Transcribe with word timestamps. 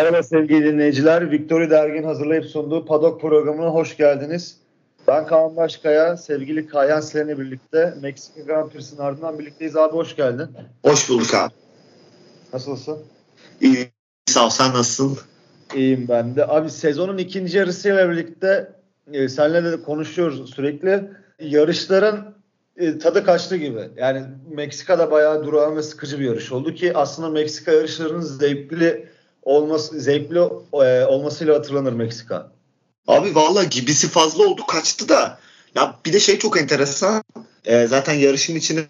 Merhaba 0.00 0.22
sevgili 0.22 0.64
dinleyiciler. 0.64 1.30
Victory 1.30 1.70
Dergin 1.70 2.02
hazırlayıp 2.02 2.44
sunduğu 2.44 2.84
Padok 2.84 3.20
programına 3.20 3.68
hoş 3.68 3.96
geldiniz. 3.96 4.56
Ben 5.08 5.26
Kaan 5.26 5.56
Başkaya, 5.56 6.16
sevgili 6.16 6.66
Kayan 6.66 7.00
Selen'le 7.00 7.38
birlikte 7.38 7.94
Meksika 8.02 8.40
Grand 8.40 8.70
Prix'sinin 8.70 9.00
ardından 9.00 9.38
birlikteyiz. 9.38 9.76
Abi 9.76 9.92
hoş 9.92 10.16
geldin. 10.16 10.46
Hoş 10.84 11.10
bulduk 11.10 11.34
abi. 11.34 11.52
Nasılsın? 12.52 12.98
İyi, 13.60 13.90
sağ 14.26 14.46
ol. 14.46 14.50
Sen 14.50 14.74
nasılsın? 14.74 15.18
İyiyim 15.74 16.06
ben 16.08 16.36
de. 16.36 16.46
Abi 16.46 16.70
sezonun 16.70 17.18
ikinci 17.18 17.58
yarısıyla 17.58 18.10
birlikte 18.10 18.72
e, 19.12 19.28
seninle 19.28 19.72
de 19.72 19.82
konuşuyoruz 19.82 20.54
sürekli. 20.54 21.10
Yarışların 21.40 22.34
e, 22.76 22.98
tadı 22.98 23.24
kaçtı 23.24 23.56
gibi. 23.56 23.88
Yani 23.96 24.22
Meksika'da 24.50 25.10
bayağı 25.10 25.44
durağan 25.44 25.76
ve 25.76 25.82
sıkıcı 25.82 26.20
bir 26.20 26.24
yarış 26.24 26.52
oldu 26.52 26.74
ki 26.74 26.96
aslında 26.96 27.28
Meksika 27.28 27.72
yarışlarının 27.72 28.20
zevkli 28.20 29.10
olması 29.42 30.00
zevkli 30.00 30.38
e, 30.72 31.04
olmasıyla 31.04 31.54
hatırlanır 31.54 31.92
Meksika. 31.92 32.52
Abi 33.06 33.34
valla 33.34 33.64
gibisi 33.64 34.08
fazla 34.08 34.44
oldu 34.44 34.66
kaçtı 34.66 35.08
da. 35.08 35.38
Ya 35.74 35.96
bir 36.06 36.12
de 36.12 36.20
şey 36.20 36.38
çok 36.38 36.60
enteresan. 36.60 37.22
E, 37.64 37.86
zaten 37.86 38.14
yarışın 38.14 38.54
içine 38.54 38.82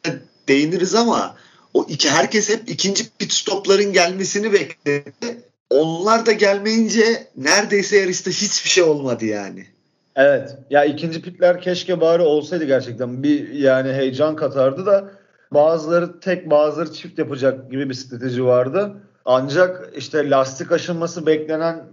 değiniriz 0.49 0.95
ama 0.95 1.37
o 1.75 1.87
iki 1.89 2.11
herkes 2.11 2.49
hep 2.49 2.69
ikinci 2.71 3.11
pit 3.19 3.33
stopların 3.33 3.93
gelmesini 3.93 4.53
bekledi. 4.53 5.43
Onlar 5.71 6.27
da 6.27 6.33
gelmeyince 6.33 7.27
neredeyse 7.37 7.97
yarışta 7.97 8.31
hiçbir 8.31 8.71
şey 8.71 8.85
olmadı 8.85 9.25
yani. 9.25 9.67
Evet. 10.17 10.57
Ya 10.71 10.85
ikinci 10.85 11.23
pitler 11.23 11.61
keşke 11.61 12.01
bari 12.01 12.23
olsaydı 12.23 12.65
gerçekten. 12.65 13.23
Bir 13.23 13.49
yani 13.49 13.93
heyecan 13.93 14.37
katardı 14.37 14.87
da 14.87 15.11
bazıları 15.53 16.21
tek 16.21 16.51
bazıları 16.51 16.93
çift 16.93 17.19
yapacak 17.19 17.71
gibi 17.71 17.89
bir 17.89 17.95
strateji 17.95 18.45
vardı. 18.45 18.97
Ancak 19.25 19.91
işte 19.97 20.31
lastik 20.31 20.73
aşınması 20.73 21.27
beklenen 21.27 21.85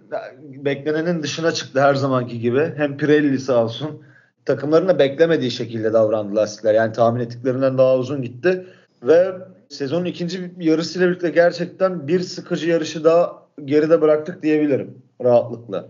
beklenenin 0.42 1.24
dışına 1.24 1.52
çıktı 1.52 1.82
her 1.82 1.96
zamanki 1.96 2.40
gibi. 2.40 2.74
Hem 2.78 2.98
Pirelli 2.98 3.40
sağ 3.40 3.64
olsun 3.64 4.04
takımların 4.46 4.88
da 4.88 5.00
beklemediği 5.00 5.52
şekilde 5.52 5.94
davrandı 5.94 6.36
lastikler. 6.36 6.74
Yani 6.74 6.94
tahmin 6.94 7.22
ettiklerinden 7.22 7.78
daha 7.78 7.98
uzun 7.98 8.22
gitti. 8.22 8.68
Ve 9.04 9.36
sezonun 9.70 10.06
ikinci 10.06 10.52
yarısıyla 10.60 11.08
birlikte 11.08 11.30
gerçekten 11.30 12.08
bir 12.08 12.20
sıkıcı 12.20 12.70
yarışı 12.70 13.04
daha 13.04 13.44
geride 13.66 14.02
bıraktık 14.02 14.44
diyebilirim 14.44 15.02
rahatlıkla. 15.24 15.88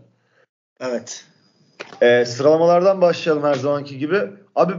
Evet. 0.80 1.26
Ee, 2.02 2.26
sıralamalardan 2.26 3.02
başlayalım 3.02 3.44
her 3.44 3.54
zamanki 3.54 3.98
gibi. 3.98 4.22
Abi 4.56 4.74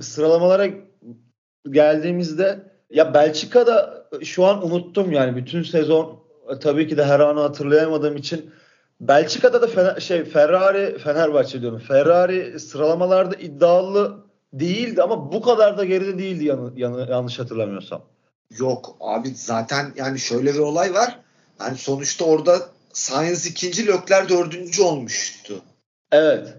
sıralamalara 0.00 0.66
geldiğimizde 1.70 2.58
ya 2.90 3.14
Belçika'da 3.14 4.03
şu 4.24 4.44
an 4.44 4.66
unuttum 4.66 5.12
yani 5.12 5.36
bütün 5.36 5.62
sezon 5.62 6.20
tabii 6.60 6.88
ki 6.88 6.96
de 6.96 7.04
her 7.04 7.20
anı 7.20 7.40
hatırlayamadığım 7.40 8.16
için 8.16 8.50
Belçika'da 9.00 9.62
da 9.62 9.66
Fener, 9.66 10.00
şey 10.00 10.24
Ferrari 10.24 10.98
Fenerbahçe 10.98 11.60
diyorum. 11.60 11.78
Ferrari 11.78 12.60
sıralamalarda 12.60 13.36
iddialı 13.36 14.24
değildi 14.52 15.02
ama 15.02 15.32
bu 15.32 15.42
kadar 15.42 15.78
da 15.78 15.84
geride 15.84 16.18
değildi 16.18 16.44
yan, 16.44 16.72
yan, 16.76 17.06
yanlış 17.10 17.38
hatırlamıyorsam. 17.38 18.02
Yok 18.58 18.96
abi 19.00 19.28
zaten 19.34 19.92
yani 19.96 20.18
şöyle 20.18 20.54
bir 20.54 20.58
olay 20.58 20.94
var. 20.94 21.18
Yani 21.60 21.78
sonuçta 21.78 22.24
orada 22.24 22.58
Sainz 22.92 23.46
ikinci, 23.46 23.86
Lökler 23.86 24.28
dördüncü 24.28 24.82
olmuştu. 24.82 25.54
Evet. 26.12 26.54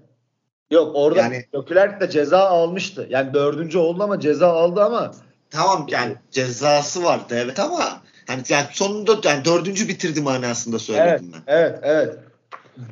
Yok 0.72 0.92
orada 0.96 1.20
yani, 1.20 1.46
Leclerc 1.56 2.00
de 2.00 2.10
ceza 2.10 2.40
almıştı. 2.40 3.08
Yani 3.10 3.34
dördüncü 3.34 3.78
oldu 3.78 4.04
ama 4.04 4.20
ceza 4.20 4.48
aldı 4.48 4.84
ama 4.84 5.12
Tamam 5.56 5.86
yani 5.90 6.16
cezası 6.32 7.04
vardı 7.04 7.36
evet 7.38 7.60
ama 7.60 8.02
hani 8.28 8.42
yani 8.50 8.66
sonunda 8.72 9.18
yani 9.24 9.46
dördüncü 9.46 9.88
bitirdi 9.88 10.22
manasında 10.22 10.80
söyledim 10.80 11.32
evet, 11.34 11.44
ben. 11.48 11.54
Evet 11.54 11.80
evet. 11.84 12.16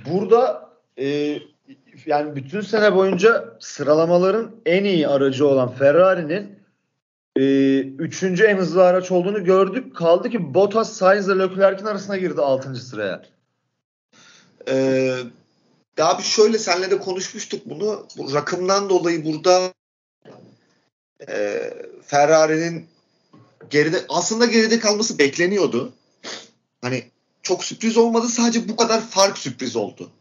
Burada 0.06 0.70
e, 0.98 1.40
yani 2.06 2.36
bütün 2.36 2.62
sene 2.62 2.96
boyunca 2.96 3.58
sıralamaların 3.60 4.52
en 4.66 4.84
iyi 4.84 5.08
aracı 5.08 5.48
olan 5.48 5.72
Ferrari'nin 5.72 6.60
e, 7.36 7.80
üçüncü 7.80 8.44
en 8.44 8.58
hızlı 8.58 8.84
araç 8.84 9.12
olduğunu 9.12 9.44
gördük. 9.44 9.96
Kaldı 9.96 10.30
ki 10.30 10.54
Bottas, 10.54 10.94
Sainz 10.94 11.28
ile 11.28 11.40
Leclerc'in 11.40 11.86
arasına 11.86 12.18
girdi 12.18 12.42
altıncı 12.42 12.82
sıraya. 12.82 13.22
Ee, 14.70 15.16
abi 16.00 16.24
şöyle 16.24 16.58
senle 16.58 16.92
de 16.92 16.98
konuşmuştuk 17.00 17.62
bunu. 17.66 18.08
Bu 18.18 18.34
rakımdan 18.34 18.90
dolayı 18.90 19.26
burada 19.26 19.74
e, 21.30 21.74
Ferrari'nin 22.06 22.88
geride 23.70 23.98
aslında 24.10 24.46
geride 24.46 24.80
kalması 24.80 25.20
bekleniyordu. 25.20 25.94
Hani 26.82 27.04
çok 27.42 27.64
sürpriz 27.64 27.98
olmadı 27.98 28.28
sadece 28.28 28.70
bu 28.70 28.76
kadar 28.76 29.02
fark 29.02 29.38
sürpriz 29.38 29.76
oldu. 29.76 30.12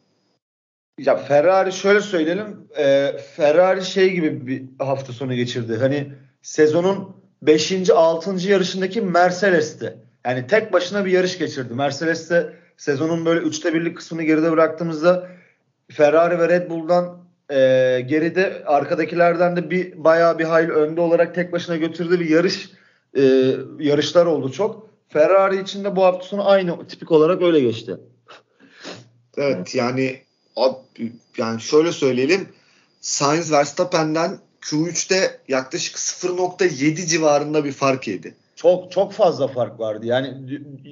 Ya 0.99 1.17
Ferrari 1.17 1.73
şöyle 1.73 2.01
söyleyelim. 2.01 2.69
E, 2.77 3.17
Ferrari 3.37 3.85
şey 3.85 4.11
gibi 4.11 4.47
bir 4.47 4.63
hafta 4.79 5.13
sonu 5.13 5.35
geçirdi. 5.35 5.77
Hani 5.77 6.13
sezonun 6.43 7.17
5. 7.43 7.91
6. 7.91 8.49
yarışındaki 8.49 9.01
Mercedes'ti. 9.01 9.97
Yani 10.27 10.47
tek 10.47 10.73
başına 10.73 11.05
bir 11.05 11.11
yarış 11.11 11.39
geçirdi. 11.39 11.75
Mercedes 11.75 12.31
de 12.31 12.53
sezonun 12.77 13.27
böyle 13.27 13.41
üçte 13.41 13.75
birlik 13.75 13.97
kısmını 13.97 14.23
geride 14.23 14.53
bıraktığımızda 14.53 15.29
Ferrari 15.91 16.39
ve 16.39 16.49
Red 16.49 16.71
Bull'dan 16.71 17.22
e, 17.51 17.57
geride 18.09 18.63
arkadakilerden 18.67 19.57
de 19.57 19.71
bir 19.71 20.05
bayağı 20.05 20.39
bir 20.39 20.45
hayli 20.45 20.73
önde 20.73 21.01
olarak 21.01 21.35
tek 21.35 21.53
başına 21.53 21.77
götürdüğü 21.77 22.21
bir 22.21 22.31
yarış 22.31 22.71
e, 23.17 23.23
yarışlar 23.79 24.27
oldu 24.27 24.53
çok. 24.53 24.93
Ferrari 25.09 25.61
için 25.61 25.85
de 25.85 25.97
bu 25.97 26.05
hafta 26.05 26.25
sonu 26.25 26.49
aynı 26.49 26.87
tipik 26.87 27.11
olarak 27.11 27.43
öyle 27.43 27.61
geçti. 27.61 27.97
Evet 29.37 29.75
yani 29.75 30.19
abi, 30.57 31.13
yani 31.39 31.61
şöyle 31.61 31.93
söyleyelim 31.93 32.49
Sainz 33.01 33.53
Verstappen'den 33.53 34.39
Q3'te 34.61 35.41
yaklaşık 35.49 35.97
0.7 35.97 37.07
civarında 37.07 37.65
bir 37.65 37.73
fark 37.73 38.09
yedi. 38.09 38.35
Çok 38.57 38.93
çok 38.93 39.13
fazla 39.13 39.49
fark 39.49 39.81
vardı. 39.81 40.07
Yani 40.07 40.49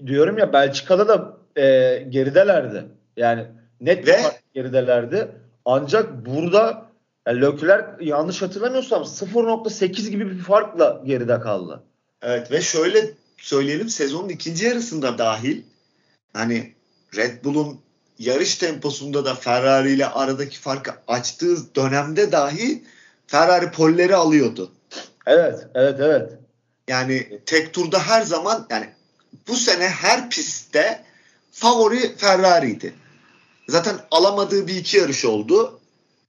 diyorum 0.06 0.38
ya 0.38 0.52
Belçika'da 0.52 1.08
da 1.08 1.36
e, 1.60 1.96
geridelerdi. 2.08 2.84
Yani 3.16 3.46
net 3.80 4.08
Ve, 4.08 4.16
geridelerdi. 4.54 5.28
Ancak 5.64 6.26
burada 6.26 6.90
yani 7.26 7.40
Leclerc 7.40 7.84
yanlış 8.00 8.42
hatırlamıyorsam 8.42 9.02
0.8 9.02 10.10
gibi 10.10 10.30
bir 10.30 10.38
farkla 10.38 11.02
geride 11.04 11.40
kaldı. 11.40 11.82
Evet 12.22 12.50
ve 12.50 12.60
şöyle 12.60 13.10
söyleyelim 13.38 13.88
sezonun 13.88 14.28
ikinci 14.28 14.66
yarısında 14.66 15.18
dahil 15.18 15.62
hani 16.32 16.74
Red 17.16 17.44
Bull'un 17.44 17.80
yarış 18.18 18.54
temposunda 18.54 19.24
da 19.24 19.34
Ferrari 19.34 19.92
ile 19.92 20.06
aradaki 20.06 20.58
farkı 20.58 20.92
açtığı 21.08 21.74
dönemde 21.74 22.32
dahi 22.32 22.84
Ferrari 23.26 23.70
polleri 23.70 24.16
alıyordu. 24.16 24.72
Evet, 25.26 25.66
evet, 25.74 26.00
evet. 26.00 26.32
Yani 26.88 27.40
tek 27.46 27.74
turda 27.74 27.98
her 27.98 28.22
zaman 28.22 28.66
yani 28.70 28.88
bu 29.48 29.56
sene 29.56 29.88
her 29.88 30.30
pistte 30.30 31.04
favori 31.52 32.16
Ferrari'ydi. 32.16 32.94
Zaten 33.70 33.96
alamadığı 34.10 34.66
bir 34.66 34.76
iki 34.76 34.96
yarış 34.96 35.24
oldu. 35.24 35.80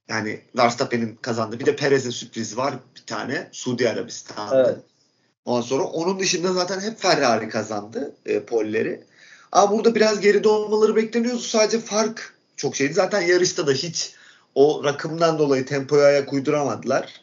Yani 0.08 0.40
Verstappen'in 0.56 1.18
kazandığı. 1.22 1.60
Bir 1.60 1.66
de 1.66 1.76
Perez'in 1.76 2.10
sürprizi 2.10 2.56
var 2.56 2.74
bir 2.96 3.06
tane. 3.06 3.48
Suudi 3.52 3.88
Arabistan'da. 3.88 4.66
Evet. 4.66 4.78
Ondan 5.44 5.60
sonra 5.60 5.84
onun 5.84 6.20
dışında 6.20 6.52
zaten 6.52 6.80
hep 6.80 6.98
Ferrari 6.98 7.48
kazandı 7.48 8.14
e, 8.26 8.40
polleri. 8.44 9.04
Ama 9.52 9.72
burada 9.72 9.94
biraz 9.94 10.20
geride 10.20 10.48
olmaları 10.48 10.96
bekleniyordu. 10.96 11.38
Sadece 11.38 11.78
fark 11.80 12.34
çok 12.56 12.76
şeydi. 12.76 12.92
Zaten 12.92 13.20
yarışta 13.20 13.66
da 13.66 13.72
hiç 13.72 14.14
o 14.54 14.84
rakımdan 14.84 15.38
dolayı 15.38 15.66
tempoya 15.66 16.06
ayak 16.06 16.32
uyduramadılar. 16.32 17.20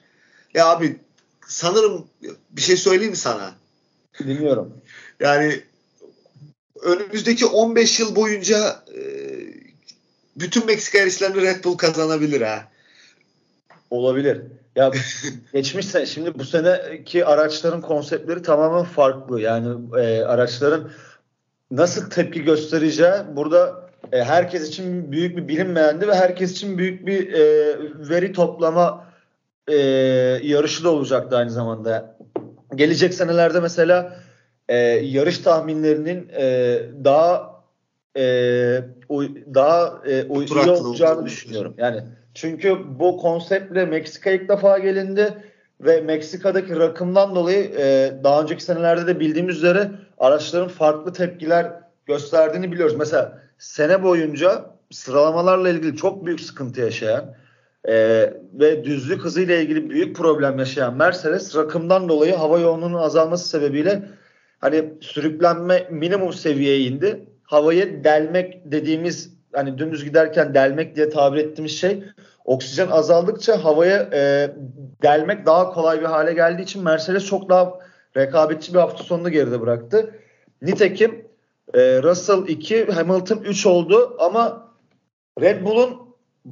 Ya 0.54 0.68
abi 0.68 1.00
sanırım 1.48 2.07
bir 2.50 2.62
şey 2.62 2.77
söyleyeyim 2.77 3.12
mi 3.12 3.18
sana? 3.18 3.56
Dinliyorum. 4.19 4.74
Yani 5.19 5.62
önümüzdeki 6.81 7.45
15 7.45 8.00
yıl 8.00 8.16
boyunca 8.16 8.83
e, 8.95 9.29
bütün 10.39 10.65
Meksika 10.65 10.97
yarışlarını 10.97 11.41
Red 11.41 11.63
Bull 11.63 11.77
kazanabilir 11.77 12.41
ha. 12.41 12.68
Olabilir. 13.89 14.41
Ya 14.75 14.91
geçmiş 15.53 15.86
sene 15.86 16.06
şimdi 16.06 16.39
bu 16.39 16.45
seneki 16.45 17.25
araçların 17.25 17.81
konseptleri 17.81 18.41
tamamen 18.41 18.83
farklı. 18.83 19.41
Yani 19.41 19.77
e, 19.97 20.24
araçların 20.24 20.91
nasıl 21.71 22.09
tepki 22.09 22.44
göstereceği 22.44 23.13
burada 23.36 23.89
e, 24.12 24.24
herkes 24.24 24.69
için 24.69 25.12
büyük 25.12 25.38
bir 25.38 25.47
bilinmeyendi 25.47 26.07
ve 26.07 26.15
herkes 26.15 26.51
için 26.51 26.77
büyük 26.77 27.06
bir 27.06 27.33
e, 27.33 27.75
veri 28.09 28.33
toplama 28.33 29.09
e, 29.68 29.75
yarışı 30.44 30.83
da 30.83 30.89
olacaktı 30.89 31.38
aynı 31.38 31.51
zamanda. 31.51 32.18
Gelecek 32.75 33.13
senelerde 33.13 33.59
mesela 33.59 34.19
e, 34.69 34.77
yarış 34.88 35.38
tahminlerinin 35.38 36.30
e, 36.38 36.80
daha 37.03 37.58
e, 38.17 38.21
daha 39.53 40.01
e, 40.06 40.25
iyi 40.25 40.69
olacağını 40.69 41.25
düşünüyorum. 41.25 41.73
Yani 41.77 42.03
çünkü 42.33 42.77
bu 43.00 43.17
konseptle 43.17 43.85
Meksika 43.85 44.31
ilk 44.31 44.50
defa 44.50 44.79
gelindi 44.79 45.33
ve 45.81 46.01
Meksika'daki 46.01 46.79
rakımdan 46.79 47.35
dolayı 47.35 47.71
e, 47.77 48.13
daha 48.23 48.41
önceki 48.41 48.63
senelerde 48.63 49.07
de 49.07 49.19
bildiğimiz 49.19 49.57
üzere 49.57 49.91
araçların 50.17 50.67
farklı 50.67 51.13
tepkiler 51.13 51.73
gösterdiğini 52.06 52.71
biliyoruz. 52.71 52.95
Mesela 52.97 53.41
sene 53.57 54.03
boyunca 54.03 54.65
sıralamalarla 54.91 55.69
ilgili 55.69 55.97
çok 55.97 56.25
büyük 56.25 56.41
sıkıntı 56.41 56.81
yaşayan 56.81 57.35
e, 57.88 57.94
ve 58.53 58.83
düzlük 58.83 59.21
hızıyla 59.21 59.56
ilgili 59.56 59.89
büyük 59.89 60.15
problem 60.15 60.59
yaşayan 60.59 60.94
Mercedes 60.97 61.56
rakımdan 61.56 62.09
dolayı 62.09 62.35
hava 62.35 62.59
yoğunluğunun 62.59 62.97
azalması 62.97 63.50
sebebiyle 63.50 64.01
hani 64.59 64.94
sürüklenme 65.01 65.88
minimum 65.91 66.33
seviyeye 66.33 66.79
indi. 66.79 67.25
Havayı 67.50 68.04
delmek 68.04 68.72
dediğimiz 68.72 69.34
hani 69.54 69.78
dümdüz 69.78 70.04
giderken 70.04 70.54
delmek 70.54 70.96
diye 70.96 71.10
tabir 71.10 71.38
ettiğimiz 71.38 71.72
şey 71.72 72.04
oksijen 72.46 72.88
azaldıkça 72.88 73.63
havaya 73.63 74.10
e, 74.13 74.51
delmek 75.04 75.46
daha 75.46 75.74
kolay 75.74 76.00
bir 76.01 76.06
hale 76.06 76.34
geldiği 76.34 76.62
için 76.62 76.84
Mercedes 76.84 77.25
çok 77.25 77.50
daha 77.50 77.74
rekabetçi 78.18 78.74
bir 78.74 78.80
hafta 78.80 79.04
sonunu 79.04 79.30
geride 79.30 79.62
bıraktı. 79.62 80.16
Nitekim 80.62 81.25
e, 81.74 82.04
Russell 82.04 82.48
2, 82.48 82.92
Hamilton 82.92 83.38
3 83.38 83.66
oldu 83.66 84.18
ama 84.19 84.72
Red 85.42 85.66
Bull'un 85.66 85.98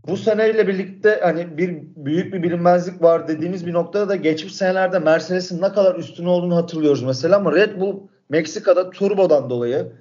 bu 0.07 0.17
seneyle 0.17 0.67
birlikte 0.67 1.19
hani 1.21 1.57
bir 1.57 1.81
büyük 1.95 2.33
bir 2.33 2.43
bilinmezlik 2.43 3.01
var 3.01 3.27
dediğimiz 3.27 3.65
bir 3.65 3.73
noktada 3.73 4.09
da 4.09 4.15
geçmiş 4.15 4.55
senelerde 4.55 4.99
Mercedes'in 4.99 5.61
ne 5.61 5.71
kadar 5.71 5.95
üstün 5.95 6.25
olduğunu 6.25 6.55
hatırlıyoruz 6.55 7.03
mesela 7.03 7.37
ama 7.37 7.55
Red 7.55 7.79
Bull 7.79 7.99
Meksika'da 8.29 8.89
turbodan 8.89 9.49
dolayı 9.49 9.91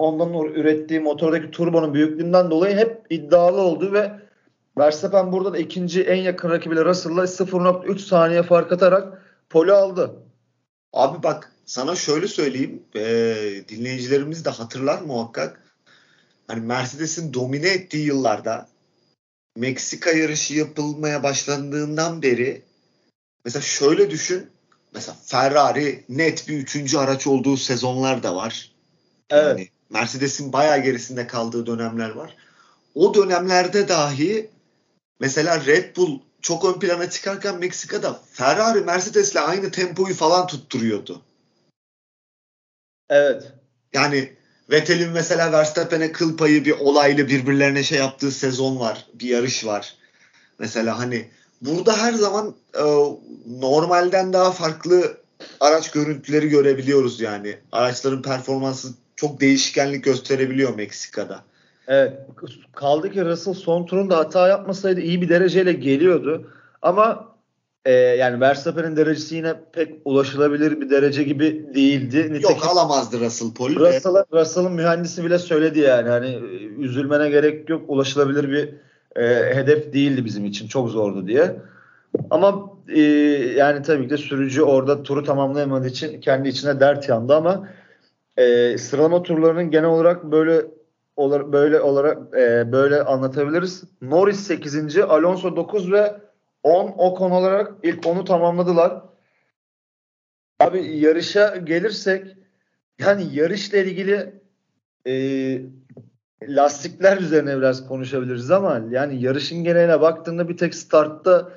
ondan 0.00 0.44
ürettiği 0.44 1.00
motordaki 1.00 1.50
turbonun 1.50 1.94
büyüklüğünden 1.94 2.50
dolayı 2.50 2.76
hep 2.76 3.06
iddialı 3.10 3.60
oldu 3.60 3.92
ve 3.92 4.12
Verstappen 4.78 5.32
burada 5.32 5.52
da 5.52 5.58
ikinci 5.58 6.02
en 6.02 6.22
yakın 6.22 6.50
rakibiyle 6.50 6.84
Russell'la 6.84 7.22
0.3 7.22 7.98
saniye 7.98 8.42
fark 8.42 8.72
atarak 8.72 9.22
poli 9.50 9.72
aldı. 9.72 10.16
Abi 10.92 11.22
bak 11.22 11.52
sana 11.64 11.96
şöyle 11.96 12.28
söyleyeyim 12.28 12.82
e, 12.94 13.02
dinleyicilerimiz 13.68 14.44
de 14.44 14.50
hatırlar 14.50 15.02
muhakkak. 15.02 15.62
Hani 16.46 16.60
Mercedes'in 16.60 17.34
domine 17.34 17.68
ettiği 17.68 18.06
yıllarda 18.06 18.68
Meksika 19.56 20.10
yarışı 20.10 20.54
yapılmaya 20.54 21.22
başlandığından 21.22 22.22
beri 22.22 22.62
mesela 23.44 23.62
şöyle 23.62 24.10
düşün. 24.10 24.50
Mesela 24.94 25.16
Ferrari 25.24 26.04
net 26.08 26.48
bir 26.48 26.58
üçüncü 26.58 26.98
araç 26.98 27.26
olduğu 27.26 27.56
sezonlar 27.56 28.22
da 28.22 28.36
var. 28.36 28.72
Evet. 29.30 29.58
Yani 29.58 29.68
Mercedes'in 29.90 30.52
bayağı 30.52 30.82
gerisinde 30.82 31.26
kaldığı 31.26 31.66
dönemler 31.66 32.10
var. 32.10 32.36
O 32.94 33.14
dönemlerde 33.14 33.88
dahi 33.88 34.50
mesela 35.20 35.66
Red 35.66 35.96
Bull 35.96 36.18
çok 36.42 36.64
ön 36.64 36.80
plana 36.80 37.10
çıkarken 37.10 37.58
Meksika'da 37.58 38.20
Ferrari 38.32 38.80
Mercedes'le 38.80 39.36
aynı 39.36 39.70
tempoyu 39.70 40.14
falan 40.14 40.46
tutturuyordu. 40.46 41.22
Evet. 43.10 43.52
Yani 43.92 44.32
Vettel'in 44.70 45.10
mesela 45.10 45.52
Verstappen'e 45.52 46.12
kıl 46.12 46.36
payı 46.36 46.64
bir 46.64 46.72
olaylı 46.72 47.28
birbirlerine 47.28 47.82
şey 47.82 47.98
yaptığı 47.98 48.30
sezon 48.30 48.80
var. 48.80 49.06
Bir 49.14 49.28
yarış 49.28 49.66
var. 49.66 49.96
Mesela 50.58 50.98
hani 50.98 51.28
burada 51.62 51.98
her 51.98 52.12
zaman 52.12 52.54
e, 52.74 52.84
normalden 53.46 54.32
daha 54.32 54.52
farklı 54.52 55.20
araç 55.60 55.90
görüntüleri 55.90 56.48
görebiliyoruz 56.48 57.20
yani. 57.20 57.58
Araçların 57.72 58.22
performansı 58.22 58.88
çok 59.20 59.40
değişkenlik 59.40 60.04
gösterebiliyor 60.04 60.74
Meksika'da. 60.74 61.40
Evet. 61.88 62.12
Kaldı 62.72 63.10
ki 63.10 63.24
Russell 63.24 63.54
son 63.54 63.86
turunda 63.86 64.16
hata 64.16 64.48
yapmasaydı 64.48 65.00
iyi 65.00 65.22
bir 65.22 65.28
dereceyle 65.28 65.72
geliyordu. 65.72 66.50
Ama 66.82 67.28
e, 67.84 67.92
yani 67.92 68.40
Verstappen'in 68.40 68.96
derecesi 68.96 69.36
yine 69.36 69.54
pek 69.72 69.94
ulaşılabilir 70.04 70.80
bir 70.80 70.90
derece 70.90 71.22
gibi 71.22 71.66
değildi. 71.74 72.32
Nitekim, 72.32 72.56
Yok 72.56 72.66
alamazdı 72.66 73.20
Russell 73.20 73.54
Paul. 73.54 73.70
Russell'ın 73.70 74.24
Russell 74.32 74.70
mühendisi 74.70 75.24
bile 75.24 75.38
söyledi 75.38 75.80
yani. 75.80 76.08
Hani 76.08 76.38
üzülmene 76.78 77.30
gerek 77.30 77.68
yok. 77.70 77.82
Ulaşılabilir 77.88 78.50
bir 78.50 78.68
e, 79.22 79.54
hedef 79.54 79.92
değildi 79.92 80.24
bizim 80.24 80.44
için. 80.44 80.68
Çok 80.68 80.88
zordu 80.88 81.26
diye. 81.26 81.56
Ama 82.30 82.70
e, 82.88 83.00
yani 83.56 83.82
tabii 83.82 84.04
ki 84.04 84.10
de 84.10 84.16
sürücü 84.16 84.62
orada 84.62 85.02
turu 85.02 85.24
tamamlayamadığı 85.24 85.88
için 85.88 86.20
kendi 86.20 86.48
içine 86.48 86.80
dert 86.80 87.08
yandı 87.08 87.34
ama 87.34 87.68
e, 88.36 88.78
sıralama 88.78 89.22
turlarının 89.22 89.70
genel 89.70 89.88
olarak 89.88 90.24
böyle 90.24 90.66
böyle 91.52 91.80
olarak 91.80 92.34
e, 92.34 92.72
böyle 92.72 93.02
anlatabiliriz. 93.02 93.84
Norris 94.02 94.40
8. 94.40 94.98
Alonso 94.98 95.56
9 95.56 95.92
ve 95.92 96.20
10 96.62 96.92
Ocon 96.98 97.30
olarak 97.30 97.72
ilk 97.82 98.04
10'u 98.04 98.24
tamamladılar. 98.24 99.02
Abi 100.60 100.98
yarışa 100.98 101.56
gelirsek 101.56 102.36
yani 102.98 103.34
yarışla 103.34 103.78
ilgili 103.78 104.40
e, 105.06 105.12
lastikler 106.42 107.18
üzerine 107.18 107.56
biraz 107.56 107.88
konuşabiliriz 107.88 108.50
ama 108.50 108.82
yani 108.90 109.22
yarışın 109.22 109.64
geneline 109.64 110.00
baktığında 110.00 110.48
bir 110.48 110.56
tek 110.56 110.74
startta 110.74 111.52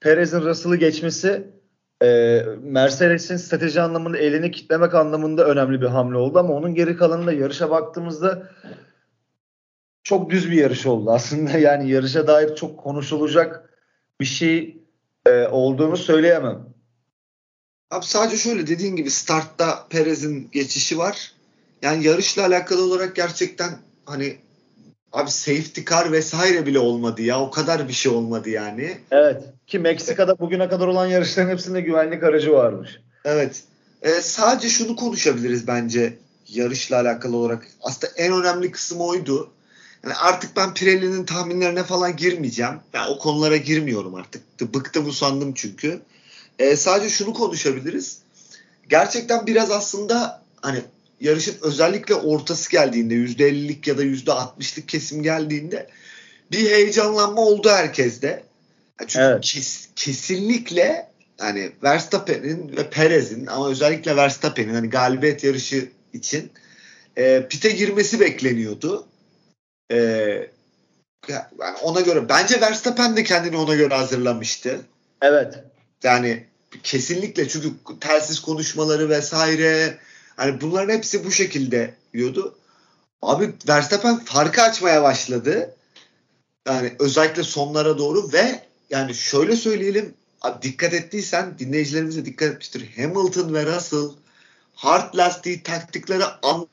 Perez'in 0.00 0.40
Russell'ı 0.40 0.76
geçmesi 0.76 1.54
e, 2.02 2.42
Mercedes'in 2.62 3.36
strateji 3.36 3.80
anlamında 3.80 4.18
elini 4.18 4.50
kitlemek 4.50 4.94
anlamında 4.94 5.46
önemli 5.46 5.80
bir 5.80 5.86
hamle 5.86 6.16
oldu 6.16 6.38
ama 6.38 6.54
onun 6.54 6.74
geri 6.74 6.96
kalanında 6.96 7.32
yarışa 7.32 7.70
baktığımızda 7.70 8.50
çok 10.02 10.30
düz 10.30 10.50
bir 10.50 10.56
yarış 10.56 10.86
oldu 10.86 11.10
aslında. 11.10 11.58
Yani 11.58 11.90
yarışa 11.90 12.26
dair 12.26 12.56
çok 12.56 12.78
konuşulacak 12.78 13.70
bir 14.20 14.24
şey 14.24 14.76
e, 15.26 15.46
olduğunu 15.46 15.96
söyleyemem. 15.96 16.74
Abi 17.90 18.06
sadece 18.06 18.36
şöyle 18.36 18.66
dediğin 18.66 18.96
gibi 18.96 19.10
startta 19.10 19.86
Perez'in 19.90 20.48
geçişi 20.52 20.98
var. 20.98 21.32
Yani 21.82 22.04
yarışla 22.04 22.46
alakalı 22.46 22.84
olarak 22.84 23.16
gerçekten 23.16 23.70
hani 24.06 24.36
abi 25.14 25.30
safety 25.30 25.80
car 25.90 26.12
vesaire 26.12 26.66
bile 26.66 26.78
olmadı 26.78 27.22
ya. 27.22 27.40
O 27.40 27.50
kadar 27.50 27.88
bir 27.88 27.92
şey 27.92 28.12
olmadı 28.12 28.50
yani. 28.50 28.98
Evet. 29.10 29.44
Ki 29.66 29.78
Meksika'da 29.78 30.38
bugüne 30.38 30.68
kadar 30.68 30.86
olan 30.86 31.06
yarışların 31.06 31.50
hepsinde 31.50 31.80
güvenlik 31.80 32.22
aracı 32.22 32.52
varmış. 32.52 33.00
Evet. 33.24 33.62
Ee, 34.02 34.10
sadece 34.10 34.68
şunu 34.68 34.96
konuşabiliriz 34.96 35.66
bence 35.66 36.18
yarışla 36.48 37.00
alakalı 37.00 37.36
olarak. 37.36 37.66
Aslında 37.82 38.12
en 38.16 38.32
önemli 38.32 38.70
kısım 38.70 39.00
oydu. 39.00 39.50
Yani 40.04 40.14
artık 40.14 40.56
ben 40.56 40.74
Pirelli'nin 40.74 41.24
tahminlerine 41.24 41.82
falan 41.82 42.16
girmeyeceğim. 42.16 42.74
Yani 42.92 43.10
o 43.10 43.18
konulara 43.18 43.56
girmiyorum 43.56 44.14
artık. 44.14 44.60
Bıktım 44.60 45.08
usandım 45.08 45.54
çünkü. 45.54 46.00
Ee, 46.58 46.76
sadece 46.76 47.08
şunu 47.08 47.34
konuşabiliriz. 47.34 48.18
Gerçekten 48.88 49.46
biraz 49.46 49.70
aslında 49.70 50.42
hani 50.60 50.80
yarışın 51.24 51.56
özellikle 51.62 52.14
ortası 52.14 52.70
geldiğinde 52.70 53.14
%50'lik 53.14 53.86
ya 53.86 53.98
da 53.98 54.04
%60'lık 54.04 54.88
kesim 54.88 55.22
geldiğinde 55.22 55.86
bir 56.52 56.70
heyecanlanma 56.70 57.40
oldu 57.40 57.70
herkeste. 57.70 58.44
Çünkü 58.98 59.24
evet. 59.24 59.44
kes, 59.44 59.88
kesinlikle 59.96 61.10
hani 61.38 61.72
Verstappen'in 61.82 62.76
ve 62.76 62.90
Perez'in 62.90 63.46
ama 63.46 63.70
özellikle 63.70 64.16
Verstappen'in 64.16 64.74
hani 64.74 64.90
galibiyet 64.90 65.44
yarışı 65.44 65.88
için 66.12 66.52
e, 67.16 67.46
pite 67.48 67.70
girmesi 67.70 68.20
bekleniyordu. 68.20 69.06
E, 69.92 69.96
yani 71.28 71.76
ona 71.82 72.00
göre 72.00 72.28
bence 72.28 72.60
Verstappen 72.60 73.16
de 73.16 73.24
kendini 73.24 73.56
ona 73.56 73.74
göre 73.74 73.94
hazırlamıştı. 73.94 74.80
Evet. 75.22 75.54
Yani 76.02 76.44
kesinlikle 76.82 77.48
çünkü 77.48 77.68
telsiz 78.00 78.40
konuşmaları 78.40 79.08
vesaire 79.08 79.98
hani 80.36 80.60
bunların 80.60 80.92
hepsi 80.92 81.24
bu 81.24 81.30
şekilde 81.30 81.94
diyordu. 82.12 82.58
Abi 83.22 83.54
Verstappen 83.68 84.24
farkı 84.24 84.62
açmaya 84.62 85.02
başladı. 85.02 85.76
Yani 86.68 86.92
özellikle 86.98 87.42
sonlara 87.42 87.98
doğru 87.98 88.32
ve 88.32 88.64
yani 88.90 89.14
şöyle 89.14 89.56
söyleyelim 89.56 90.14
abi 90.40 90.62
dikkat 90.62 90.94
ettiysen 90.94 91.58
dinleyicilerimiz 91.58 92.16
de 92.16 92.24
dikkat 92.24 92.52
etmiştir. 92.52 92.96
Hamilton 92.96 93.54
ve 93.54 93.66
Russell 93.66 94.10
hard 94.74 95.14
lastiği 95.14 95.62
taktikleri 95.62 96.24
an 96.42 96.68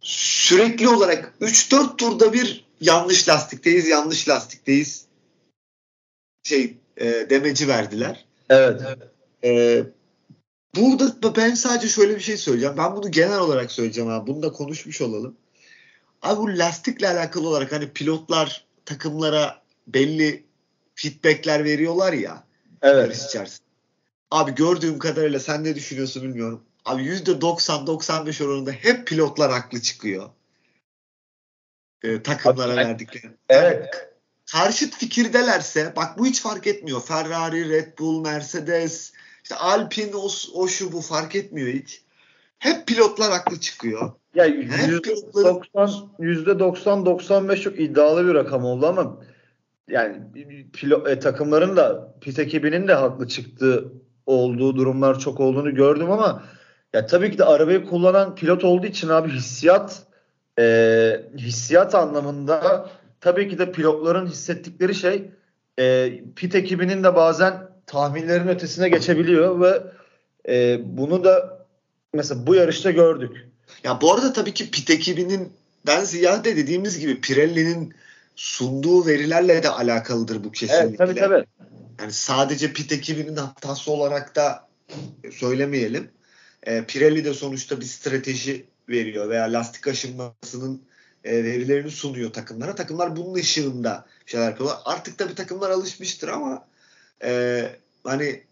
sürekli 0.00 0.88
olarak 0.88 1.34
3-4 1.40 1.96
turda 1.96 2.32
bir 2.32 2.64
yanlış 2.80 3.28
lastikteyiz, 3.28 3.88
yanlış 3.88 4.28
lastikteyiz 4.28 5.06
şey 6.42 6.76
e, 6.96 7.06
demeci 7.30 7.68
verdiler. 7.68 8.26
Evet. 8.50 8.82
E, 9.44 9.82
burada 10.76 11.36
ben 11.36 11.54
sadece 11.54 11.88
şöyle 11.88 12.14
bir 12.14 12.20
şey 12.20 12.36
söyleyeceğim. 12.36 12.76
Ben 12.78 12.96
bunu 12.96 13.10
genel 13.10 13.38
olarak 13.38 13.72
söyleyeceğim 13.72 14.10
abi. 14.10 14.26
Bunu 14.26 14.42
da 14.42 14.52
konuşmuş 14.52 15.00
olalım. 15.00 15.36
Abi 16.22 16.40
bu 16.40 16.58
lastikle 16.58 17.08
alakalı 17.08 17.48
olarak 17.48 17.72
hani 17.72 17.92
pilotlar 17.92 18.64
takımlara 18.84 19.62
belli 19.86 20.44
feedbackler 20.94 21.64
veriyorlar 21.64 22.12
ya. 22.12 22.44
Evet. 22.82 23.26
içerisinde. 23.28 23.68
Abi 24.30 24.54
gördüğüm 24.54 24.98
kadarıyla 24.98 25.40
sen 25.40 25.64
ne 25.64 25.74
düşünüyorsun 25.74 26.22
bilmiyorum. 26.22 26.64
Abi 26.84 27.02
%90-95 27.02 28.44
oranında 28.44 28.70
hep 28.70 29.06
pilotlar 29.06 29.50
haklı 29.50 29.80
çıkıyor. 29.80 30.30
Ee, 32.02 32.22
takımlara 32.22 32.72
Abi, 32.72 32.76
verdikleri. 32.76 33.32
Evet. 33.48 34.09
Karşıt 34.52 34.94
fikirdelerse 34.94 35.92
bak 35.96 36.18
bu 36.18 36.26
hiç 36.26 36.42
fark 36.42 36.66
etmiyor. 36.66 37.00
Ferrari, 37.00 37.68
Red 37.68 37.98
Bull, 37.98 38.20
Mercedes, 38.20 39.12
işte 39.42 39.54
Alpine 39.54 40.16
o, 40.16 40.28
o 40.54 40.68
şu 40.68 40.92
bu 40.92 41.00
fark 41.00 41.36
etmiyor 41.36 41.68
hiç. 41.68 42.02
hep 42.58 42.86
pilotlar 42.86 43.30
haklı 43.30 43.60
çıkıyor. 43.60 44.12
Ya 44.34 44.44
yüzde 46.18 46.58
90 46.58 47.06
95 47.06 47.60
çok 47.60 47.80
iddialı 47.80 48.26
bir 48.26 48.34
rakam 48.34 48.64
oldu 48.64 48.86
ama 48.86 49.16
yani 49.88 50.16
pilot, 50.72 51.08
e, 51.08 51.18
takımların 51.18 51.76
da 51.76 52.14
pit 52.20 52.38
ekibinin 52.38 52.88
de 52.88 52.94
haklı 52.94 53.28
çıktığı 53.28 53.92
olduğu 54.26 54.76
durumlar 54.76 55.18
çok 55.18 55.40
olduğunu 55.40 55.74
gördüm 55.74 56.10
ama 56.10 56.42
ya 56.92 57.06
tabii 57.06 57.30
ki 57.30 57.38
de 57.38 57.44
arabayı 57.44 57.86
kullanan 57.86 58.34
pilot 58.34 58.64
olduğu 58.64 58.86
için 58.86 59.08
abi 59.08 59.28
hissiyat 59.28 60.02
e, 60.58 60.64
hissiyat 61.36 61.94
anlamında 61.94 62.90
tabii 63.20 63.48
ki 63.48 63.58
de 63.58 63.72
pilotların 63.72 64.26
hissettikleri 64.26 64.94
şey 64.94 65.30
e, 65.78 66.12
pit 66.36 66.54
ekibinin 66.54 67.04
de 67.04 67.16
bazen 67.16 67.68
tahminlerin 67.86 68.48
ötesine 68.48 68.88
geçebiliyor 68.88 69.60
ve 69.60 69.82
e, 70.48 70.80
bunu 70.84 71.24
da 71.24 71.66
mesela 72.12 72.46
bu 72.46 72.54
yarışta 72.54 72.90
gördük. 72.90 73.48
Ya 73.84 74.00
bu 74.00 74.14
arada 74.14 74.32
tabii 74.32 74.54
ki 74.54 74.70
pit 74.70 74.90
ekibinin 74.90 75.52
den 75.86 76.04
ziyade 76.04 76.56
dediğimiz 76.56 76.98
gibi 76.98 77.20
Pirelli'nin 77.20 77.94
sunduğu 78.36 79.06
verilerle 79.06 79.62
de 79.62 79.68
alakalıdır 79.68 80.44
bu 80.44 80.52
kesinlikle. 80.52 80.86
Evet, 80.86 80.98
tabii 80.98 81.14
tabii. 81.14 81.44
Yani 82.00 82.12
sadece 82.12 82.72
pit 82.72 82.92
ekibinin 82.92 83.36
hatası 83.36 83.92
olarak 83.92 84.36
da 84.36 84.68
söylemeyelim. 85.32 86.10
E, 86.62 86.84
Pirelli 86.84 87.24
de 87.24 87.34
sonuçta 87.34 87.80
bir 87.80 87.84
strateji 87.84 88.66
veriyor 88.88 89.28
veya 89.28 89.44
lastik 89.44 89.88
aşınmasının 89.88 90.82
e, 91.24 91.44
verilerini 91.44 91.90
sunuyor 91.90 92.32
takımlara. 92.32 92.74
Takımlar 92.74 93.16
bunun 93.16 93.34
ışığında 93.34 94.04
şeyler 94.26 94.48
yapıyorlar. 94.48 94.78
Artık 94.84 95.18
da 95.18 95.28
bir 95.28 95.36
takımlar 95.36 95.70
alışmıştır 95.70 96.28
ama 96.28 96.66
e, 97.24 97.62
hani 98.04 98.42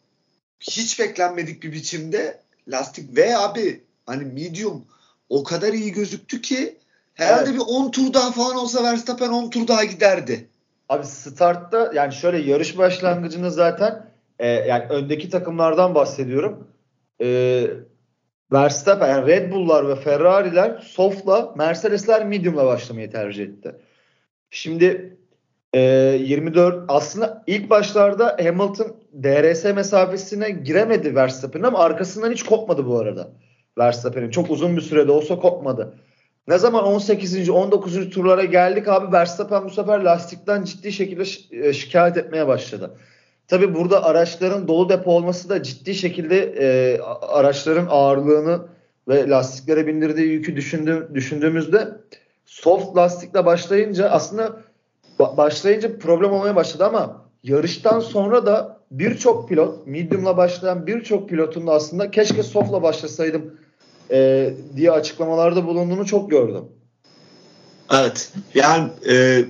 hiç 0.61 1.01
beklenmedik 1.01 1.63
bir 1.63 1.73
biçimde 1.73 2.41
lastik 2.69 3.17
ve 3.17 3.37
abi 3.37 3.83
hani 4.07 4.25
medium 4.25 4.85
o 5.29 5.45
kadar 5.45 5.73
iyi 5.73 5.93
gözüktü 5.93 6.43
ki 6.43 6.77
herhalde 7.15 7.51
evet. 7.51 7.61
bir 7.61 7.65
10 7.67 7.91
tur 7.91 8.13
daha 8.13 8.33
falan 8.33 8.57
olsa 8.57 8.85
Verstappen 8.85 9.29
10 9.29 9.51
tur 9.51 9.69
daha 9.69 9.85
giderdi. 9.85 10.49
Abi 10.89 11.07
startta 11.07 11.93
yani 11.95 12.15
şöyle 12.15 12.39
yarış 12.39 12.79
başlangıcını 12.79 13.51
zaten 13.51 14.11
e, 14.39 14.49
yani 14.49 14.85
öndeki 14.91 15.31
takımlardan 15.31 15.95
bahsediyorum. 15.95 16.69
E, 17.21 17.67
Verstappen 18.53 19.09
yani 19.09 19.27
Red 19.27 19.53
Bull'lar 19.53 19.89
ve 19.89 19.97
Ferrari'ler 19.97 20.79
soft'la 20.79 21.55
Mercedes'ler 21.57 22.27
medium'la 22.27 22.67
başlamayı 22.67 23.11
tercih 23.11 23.45
etti. 23.45 23.75
Şimdi 24.51 25.17
e, 25.73 25.81
24 25.81 26.85
aslında 26.89 27.45
ilk 27.47 27.71
başlarda 27.71 28.37
Hamilton 28.43 28.97
DRS 29.23 29.65
mesafesine 29.65 30.51
giremedi 30.51 31.15
Verstappen'in 31.15 31.65
ama 31.65 31.79
arkasından 31.79 32.33
hiç 32.33 32.43
kopmadı 32.43 32.87
bu 32.87 32.99
arada. 32.99 33.29
Verstappen'in 33.79 34.31
çok 34.31 34.51
uzun 34.51 34.77
bir 34.77 34.81
sürede 34.81 35.13
olsa 35.13 35.39
kopmadı. 35.39 35.95
Ne 36.49 36.59
zaman 36.59 36.85
18. 36.85 37.51
19. 37.51 38.11
turlara 38.11 38.45
geldik 38.45 38.89
abi 38.89 39.13
Verstappen 39.13 39.65
bu 39.65 39.71
sefer 39.71 40.01
lastikten 40.01 40.65
ciddi 40.65 40.93
şekilde 40.93 41.23
e, 41.51 41.73
şikayet 41.73 42.17
etmeye 42.17 42.47
başladı. 42.47 42.97
Tabi 43.49 43.75
burada 43.75 44.05
araçların 44.05 44.69
dolu 44.69 44.89
depo 44.89 45.11
olması 45.11 45.49
da 45.49 45.63
ciddi 45.63 45.95
şekilde 45.95 46.55
e, 46.59 46.99
araçların 47.21 47.87
ağırlığını 47.91 48.61
ve 49.09 49.29
lastiklere 49.29 49.87
bindirdiği 49.87 50.29
yükü 50.29 50.57
düşündüğüm, 50.57 51.15
düşündüğümüzde 51.15 51.89
soft 52.47 52.97
lastikle 52.97 53.47
başlayınca 53.47 54.11
aslında 54.11 54.57
başlayınca 55.19 55.99
problem 55.99 56.33
olmaya 56.33 56.57
başladı 56.57 56.85
ama 56.85 57.25
yarıştan 57.43 58.01
sonra 58.01 58.47
da 58.47 58.79
birçok 58.91 59.49
pilot 59.49 59.87
medium'la 59.87 60.37
başlayan 60.37 60.87
birçok 60.87 61.29
pilotun 61.29 61.67
da 61.67 61.73
aslında 61.73 62.11
keşke 62.11 62.43
soft'la 62.43 62.83
başlasaydım 62.83 63.55
e, 64.11 64.51
diye 64.77 64.91
açıklamalarda 64.91 65.67
bulunduğunu 65.67 66.07
çok 66.07 66.31
gördüm. 66.31 66.65
Evet. 67.93 68.33
Yani 68.55 68.89
e, 69.11 69.45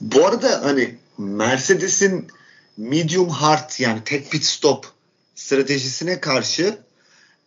bu 0.00 0.26
arada 0.26 0.64
hani 0.64 0.94
Mercedes'in 1.18 2.26
medium 2.78 3.28
hard 3.28 3.70
yani 3.78 4.04
tek 4.04 4.30
pit 4.30 4.44
stop 4.44 4.86
stratejisine 5.34 6.20
karşı 6.20 6.78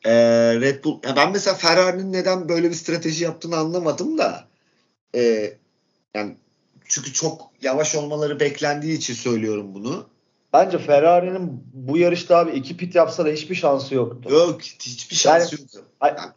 e, 0.06 0.14
Red 0.62 0.84
Bull 0.84 1.00
ya 1.06 1.16
ben 1.16 1.32
mesela 1.32 1.56
Ferrari'nin 1.56 2.14
neden 2.14 2.50
böyle 2.50 2.70
bir 2.70 2.76
strateji 2.76 3.24
yaptığını 3.24 3.58
anlamadım 3.58 4.18
da 4.18 4.48
e, 5.16 5.54
yani 6.16 6.36
çünkü 6.86 7.14
çok 7.14 7.42
yavaş 7.62 7.96
olmaları 7.96 8.40
beklendiği 8.40 8.98
için 8.98 9.14
söylüyorum 9.14 9.74
bunu. 9.74 10.06
Bence 10.54 10.78
Ferrari'nin 10.78 11.64
bu 11.74 11.98
yarışta 11.98 12.38
abi 12.38 12.52
iki 12.52 12.78
pit 12.78 12.96
yapsa 12.96 13.26
da 13.26 13.30
hiçbir 13.30 13.56
şansı 13.56 13.96
yoktu. 13.96 14.34
Yok 14.34 14.62
hiçbir 14.62 15.16
şansı 15.16 15.56
yani, 15.56 15.62
yoktu. 15.62 15.80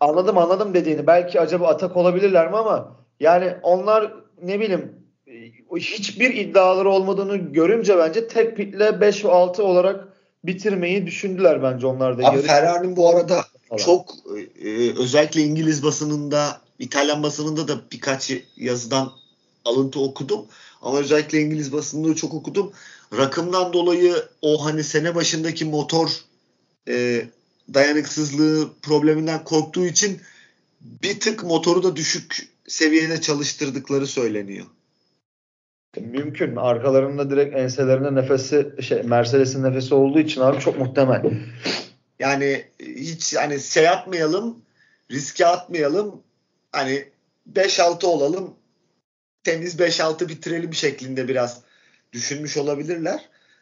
Anladım 0.01 0.39
anladım 0.39 0.75
dediğini. 0.75 1.07
Belki 1.07 1.41
acaba 1.41 1.69
atak 1.69 1.97
olabilirler 1.97 2.51
mi 2.51 2.57
ama 2.57 2.97
yani 3.21 3.57
onlar 3.63 4.15
ne 4.43 4.61
bileyim 4.61 5.04
hiçbir 5.77 6.35
iddiaları 6.35 6.91
olmadığını 6.91 7.37
görünce 7.37 7.99
bence 7.99 8.29
tek 8.29 8.57
pitle 8.57 9.01
5 9.01 9.25
ve 9.25 9.31
6 9.31 9.65
olarak 9.65 10.09
bitirmeyi 10.45 11.07
düşündüler 11.07 11.63
bence 11.63 11.87
onlar 11.87 12.19
da. 12.19 12.29
Abi 12.29 12.43
Ferrari'nin 12.43 12.97
bu 12.97 13.09
arada 13.09 13.45
falan. 13.69 13.79
çok 13.79 14.15
e, 14.65 14.93
özellikle 14.99 15.41
İngiliz 15.41 15.83
basınında 15.83 16.61
İtalyan 16.79 17.23
basınında 17.23 17.69
da 17.69 17.81
birkaç 17.93 18.33
yazıdan 18.57 19.13
alıntı 19.65 20.01
okudum. 20.01 20.47
Ama 20.83 20.99
özellikle 20.99 21.41
İngiliz 21.41 21.73
basınında 21.73 22.15
çok 22.15 22.35
okudum. 22.35 22.73
Rakımdan 23.19 23.73
dolayı 23.73 24.15
o 24.43 24.65
hani 24.65 24.85
sene 24.85 25.15
başındaki 25.15 25.65
motor 25.65 26.11
e, 26.89 27.27
dayanıksızlığı 27.75 28.69
probleminden 28.83 29.45
korktuğu 29.45 29.87
için 29.87 30.21
bir 30.81 31.21
tık 31.21 31.45
motoru 31.45 31.83
da 31.83 31.97
düşük 31.97 32.49
seviyede 32.69 33.21
çalıştırdıkları 33.21 34.07
söyleniyor. 34.07 34.67
Mümkün. 36.01 36.57
Arkalarında 36.57 37.31
direkt 37.31 37.57
enselerinde 37.57 38.15
nefesi 38.15 38.75
şey 38.81 39.03
Mercedes'in 39.03 39.63
nefesi 39.63 39.95
olduğu 39.95 40.19
için 40.19 40.41
abi 40.41 40.61
çok 40.61 40.79
muhtemel. 40.79 41.23
Yani 42.19 42.65
hiç 42.81 43.37
hani 43.37 43.61
şey 43.61 43.85
yapmayalım, 43.85 44.63
riske 45.11 45.47
atmayalım. 45.47 46.23
Hani 46.73 47.05
5-6 47.53 48.07
olalım. 48.07 48.55
Temiz 49.45 49.81
5-6 49.81 50.29
bitirelim 50.29 50.75
şeklinde 50.75 51.29
biraz 51.29 51.61
düşünmüş 52.13 52.57
olabilirler. 52.57 53.21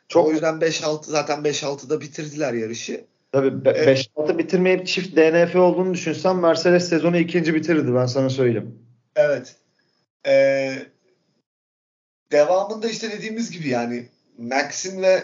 Çok 0.08 0.26
o 0.26 0.32
yüzden 0.32 0.54
5-6 0.54 1.04
zaten 1.04 1.38
5-6'da 1.38 2.00
bitirdiler 2.00 2.52
yarışı. 2.52 3.04
Tabii 3.32 3.48
5-6 3.48 4.08
evet. 4.18 4.38
bitirmeyip 4.38 4.86
çift 4.86 5.16
DNF 5.16 5.56
olduğunu 5.56 5.94
düşünsem 5.94 6.40
Mercedes 6.40 6.88
sezonu 6.88 7.16
ikinci 7.16 7.54
bitirdi 7.54 7.94
ben 7.94 8.06
sana 8.06 8.30
söyleyeyim. 8.30 8.78
Evet. 9.16 9.56
Ee, 10.26 10.78
devamında 12.32 12.88
işte 12.88 13.10
dediğimiz 13.10 13.50
gibi 13.50 13.68
yani 13.68 14.08
Max'in 14.38 15.02
ve 15.02 15.22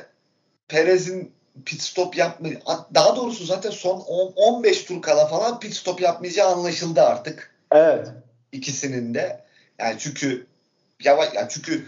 Perez'in 0.68 1.32
pit 1.64 1.82
stop 1.82 2.16
yapmayı 2.16 2.60
daha 2.94 3.16
doğrusu 3.16 3.44
zaten 3.44 3.70
son 3.70 4.00
10, 4.00 4.32
15 4.36 4.84
tur 4.84 5.02
kala 5.02 5.26
falan 5.26 5.60
pit 5.60 5.74
stop 5.74 6.00
yapmayacağı 6.00 6.48
anlaşıldı 6.48 7.02
artık. 7.02 7.54
Evet. 7.72 8.08
İkisinin 8.52 9.14
de. 9.14 9.44
Yani 9.78 9.96
çünkü 9.98 10.46
yavaş 11.04 11.34
yani 11.34 11.46
çünkü 11.50 11.86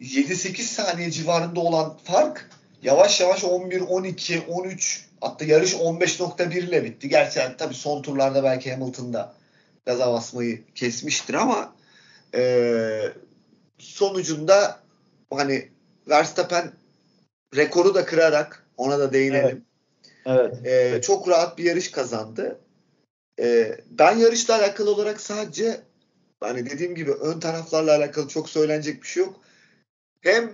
7-8 0.00 0.62
saniye 0.62 1.10
civarında 1.10 1.60
olan 1.60 1.96
fark 2.04 2.50
yavaş 2.82 3.20
yavaş 3.20 3.44
11, 3.44 3.80
12, 3.80 4.40
13 4.48 5.06
hatta 5.20 5.44
yarış 5.44 5.74
15.1 5.74 6.58
ile 6.58 6.84
bitti. 6.84 7.08
Gerçi 7.08 7.38
yani 7.38 7.56
tabii 7.56 7.74
son 7.74 8.02
turlarda 8.02 8.44
belki 8.44 8.72
Hamilton'da 8.72 9.34
gaza 9.86 10.12
basmayı 10.12 10.64
kesmiştir 10.74 11.34
ama 11.34 11.72
e, 12.34 12.42
sonucunda 13.78 14.80
hani 15.30 15.68
Verstappen 16.08 16.72
rekoru 17.56 17.94
da 17.94 18.04
kırarak 18.04 18.66
ona 18.76 18.98
da 18.98 19.12
değinelim. 19.12 19.64
Evet. 20.26 20.54
evet. 20.62 20.96
E, 20.96 21.02
çok 21.02 21.28
rahat 21.28 21.58
bir 21.58 21.64
yarış 21.64 21.90
kazandı. 21.90 22.60
E, 23.40 23.78
ben 23.90 24.16
yarışla 24.16 24.54
alakalı 24.54 24.90
olarak 24.90 25.20
sadece 25.20 25.80
hani 26.40 26.70
dediğim 26.70 26.94
gibi 26.94 27.12
ön 27.12 27.40
taraflarla 27.40 27.96
alakalı 27.96 28.28
çok 28.28 28.48
söylenecek 28.48 29.02
bir 29.02 29.08
şey 29.08 29.22
yok. 29.22 29.40
Hem 30.20 30.52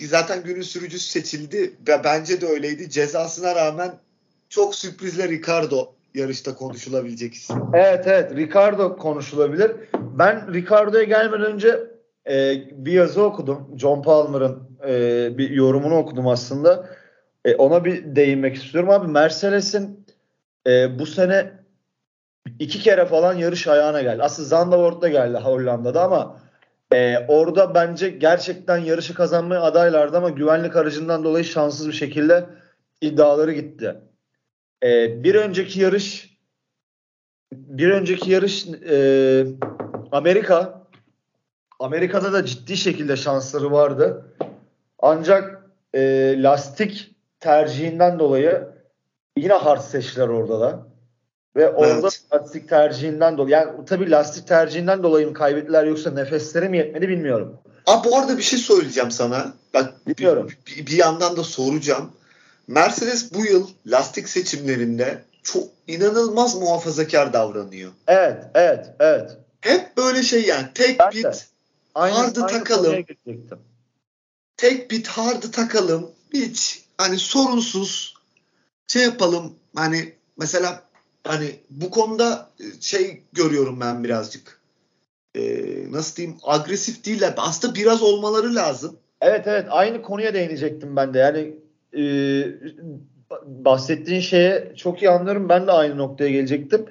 zaten 0.00 0.42
günün 0.42 0.62
sürücüsü 0.62 1.10
seçildi 1.10 1.76
ve 1.88 2.04
bence 2.04 2.40
de 2.40 2.46
öyleydi. 2.46 2.90
Cezasına 2.90 3.54
rağmen 3.54 3.98
çok 4.48 4.74
sürprizler 4.74 5.30
Ricardo 5.30 5.94
yarışta 6.14 6.54
konuşulabilecek 6.54 7.34
isim. 7.34 7.56
Evet 7.74 8.06
evet 8.06 8.36
Ricardo 8.36 8.96
konuşulabilir. 8.96 9.72
Ben 9.94 10.54
Ricardo'ya 10.54 11.04
gelmeden 11.04 11.52
önce 11.52 11.89
e, 12.30 12.62
bir 12.72 12.92
yazı 12.92 13.22
okudum. 13.22 13.78
John 13.78 14.02
Palmer'ın 14.02 14.62
e, 14.88 15.38
bir 15.38 15.50
yorumunu 15.50 15.96
okudum 15.96 16.28
aslında. 16.28 16.88
E, 17.44 17.54
ona 17.54 17.84
bir 17.84 18.16
değinmek 18.16 18.56
istiyorum. 18.56 18.90
Abi 18.90 19.06
Mercedes'in 19.06 20.06
e, 20.66 20.98
bu 20.98 21.06
sene 21.06 21.52
iki 22.58 22.80
kere 22.80 23.06
falan 23.06 23.34
yarış 23.34 23.68
ayağına 23.68 24.02
geldi. 24.02 24.22
Aslında 24.22 24.48
Zandvoort'ta 24.48 25.08
geldi 25.08 25.38
Hollanda'da 25.38 26.02
ama 26.02 26.40
e, 26.92 27.18
orada 27.28 27.74
bence 27.74 28.08
gerçekten 28.08 28.78
yarışı 28.78 29.14
kazanmaya 29.14 29.62
adaylardı 29.62 30.16
ama 30.16 30.30
güvenlik 30.30 30.76
aracından 30.76 31.24
dolayı 31.24 31.44
şanssız 31.44 31.88
bir 31.88 31.92
şekilde 31.92 32.46
iddiaları 33.00 33.52
gitti. 33.52 33.96
E, 34.82 35.22
bir 35.24 35.34
önceki 35.34 35.80
yarış 35.80 36.30
bir 37.52 37.90
önceki 37.90 38.30
yarış 38.30 38.66
e, 38.66 39.46
Amerika 40.12 40.79
Amerika'da 41.80 42.32
da 42.32 42.46
ciddi 42.46 42.76
şekilde 42.76 43.16
şansları 43.16 43.72
vardı. 43.72 44.24
Ancak 44.98 45.62
e, 45.94 46.34
lastik 46.42 47.14
tercihinden 47.40 48.18
dolayı 48.18 48.68
yine 49.36 49.52
hard 49.52 49.80
seçtiler 49.80 50.28
orada 50.28 50.60
da. 50.60 50.86
Ve 51.56 51.68
orada 51.68 51.92
evet. 51.92 52.22
lastik 52.32 52.68
tercihinden 52.68 53.38
dolayı 53.38 53.52
yani 53.52 53.84
tabii 53.86 54.10
lastik 54.10 54.46
tercihinden 54.48 55.02
dolayı 55.02 55.26
mı 55.28 55.34
kaybettiler 55.34 55.84
yoksa 55.84 56.10
nefesleri 56.10 56.68
mi 56.68 56.76
yetmedi 56.76 57.08
bilmiyorum. 57.08 57.58
Abi 57.86 58.08
bu 58.08 58.18
arada 58.18 58.38
bir 58.38 58.42
şey 58.42 58.58
söyleyeceğim 58.58 59.10
sana. 59.10 59.52
Bak 59.74 60.06
Bilmiyorum. 60.06 60.50
Bir, 60.66 60.86
bir 60.86 60.96
yandan 60.96 61.36
da 61.36 61.44
soracağım. 61.44 62.10
Mercedes 62.68 63.34
bu 63.34 63.44
yıl 63.44 63.68
lastik 63.86 64.28
seçimlerinde 64.28 65.22
çok 65.42 65.64
inanılmaz 65.86 66.54
muhafazakar 66.54 67.32
davranıyor. 67.32 67.90
Evet, 68.08 68.44
evet, 68.54 68.86
evet. 69.00 69.30
Hep 69.60 69.96
böyle 69.96 70.22
şey 70.22 70.46
yani 70.46 70.66
tek 70.74 70.98
ben 70.98 71.10
bit 71.10 71.24
de. 71.24 71.32
Aynı, 71.94 72.14
hard'ı 72.14 72.44
aynı 72.44 72.58
takalım. 72.58 73.04
Tek 74.56 74.90
bit 74.90 75.06
hard'ı 75.08 75.50
takalım. 75.50 76.10
Hiç 76.34 76.84
hani 76.98 77.18
sorunsuz 77.18 78.14
şey 78.86 79.02
yapalım. 79.02 79.54
Hani 79.74 80.14
mesela 80.38 80.82
hani 81.24 81.60
bu 81.70 81.90
konuda 81.90 82.50
e, 82.60 82.80
şey 82.80 83.22
görüyorum 83.32 83.80
ben 83.80 84.04
birazcık. 84.04 84.60
Ee, 85.34 85.92
nasıl 85.92 86.16
diyeyim 86.16 86.38
agresif 86.42 87.04
değiller. 87.04 87.34
Aslında 87.36 87.74
biraz 87.74 88.02
olmaları 88.02 88.54
lazım. 88.54 88.96
Evet 89.20 89.46
evet 89.46 89.66
aynı 89.70 90.02
konuya 90.02 90.34
değinecektim 90.34 90.96
ben 90.96 91.14
de. 91.14 91.18
Yani 91.18 91.54
e, 91.96 92.04
bahsettiğin 93.44 94.20
şeye 94.20 94.72
çok 94.76 95.02
iyi 95.02 95.10
anlıyorum. 95.10 95.48
Ben 95.48 95.66
de 95.66 95.72
aynı 95.72 95.98
noktaya 95.98 96.30
gelecektim. 96.30 96.86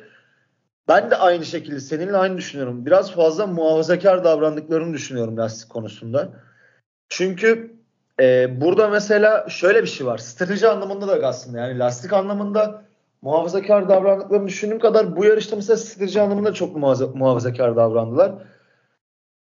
Ben 0.90 1.12
de 1.12 1.16
aynı 1.16 1.46
şekilde 1.46 1.80
seninle 1.80 2.18
aynı 2.18 2.38
düşünüyorum. 2.38 2.86
Biraz 2.86 3.12
fazla 3.12 3.48
muhafazakar 3.48 4.24
davrandıklarını 4.24 4.94
düşünüyorum 4.94 5.38
lastik 5.38 5.70
konusunda. 5.70 6.30
Çünkü 7.10 7.76
e, 8.20 8.62
burada 8.62 8.88
mesela 8.90 9.50
şöyle 9.50 9.82
bir 9.84 9.88
şey 9.88 10.08
var. 10.08 10.18
Strateji 10.18 10.68
anlamında 10.68 11.08
da 11.08 11.28
aslında 11.28 11.60
yani 11.60 11.80
lastik 11.80 12.14
anlamında 12.14 12.86
muhafazakar 13.22 13.90
davrandıklarını 13.90 14.48
düşündüğüm 14.48 14.80
kadar 14.80 15.16
bu 15.16 15.26
yarışta 15.26 15.56
mesela 15.56 15.78
strateji 15.78 16.22
anlamında 16.22 16.54
çok 16.54 16.76
muhafazakar 17.16 17.76
davrandılar. 17.76 18.32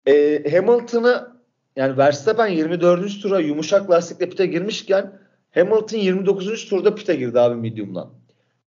E, 0.05 0.43
Hamilton'ı 0.51 1.31
yani 1.75 1.97
Verstappen 1.97 2.47
24. 2.47 3.21
tura 3.21 3.39
yumuşak 3.39 3.91
lastikle 3.91 4.29
pite 4.29 4.45
girmişken 4.45 5.19
Hamilton 5.53 5.97
29. 5.97 6.69
turda 6.69 6.95
pite 6.95 7.15
girdi 7.15 7.39
abi 7.39 7.55
medium'la. 7.55 8.16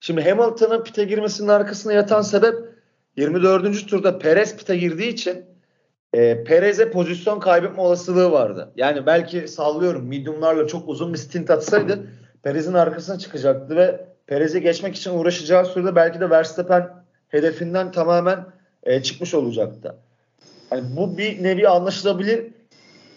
Şimdi 0.00 0.30
Hamilton'ın 0.30 0.82
pite 0.82 1.04
girmesinin 1.04 1.48
arkasında 1.48 1.92
yatan 1.92 2.22
sebep 2.22 2.54
24. 3.16 3.88
turda 3.88 4.18
Perez 4.18 4.56
pite 4.56 4.76
girdiği 4.76 5.08
için 5.08 5.44
e, 6.12 6.44
Perez'e 6.44 6.90
pozisyon 6.90 7.40
kaybetme 7.40 7.82
olasılığı 7.82 8.32
vardı. 8.32 8.72
Yani 8.76 9.06
belki 9.06 9.48
sallıyorum 9.48 10.08
medium'larla 10.08 10.66
çok 10.66 10.88
uzun 10.88 11.12
bir 11.12 11.18
stint 11.18 11.50
atsaydı 11.50 12.06
Perez'in 12.42 12.74
arkasına 12.74 13.18
çıkacaktı 13.18 13.76
ve 13.76 14.06
Perez'e 14.26 14.58
geçmek 14.58 14.96
için 14.96 15.10
uğraşacağı 15.10 15.66
sürede 15.66 15.96
belki 15.96 16.20
de 16.20 16.30
Verstappen 16.30 16.90
hedefinden 17.28 17.92
tamamen 17.92 18.46
e, 18.82 19.02
çıkmış 19.02 19.34
olacaktı. 19.34 19.96
Yani 20.70 20.96
bu 20.96 21.18
bir 21.18 21.42
nevi 21.42 21.68
anlaşılabilir 21.68 22.46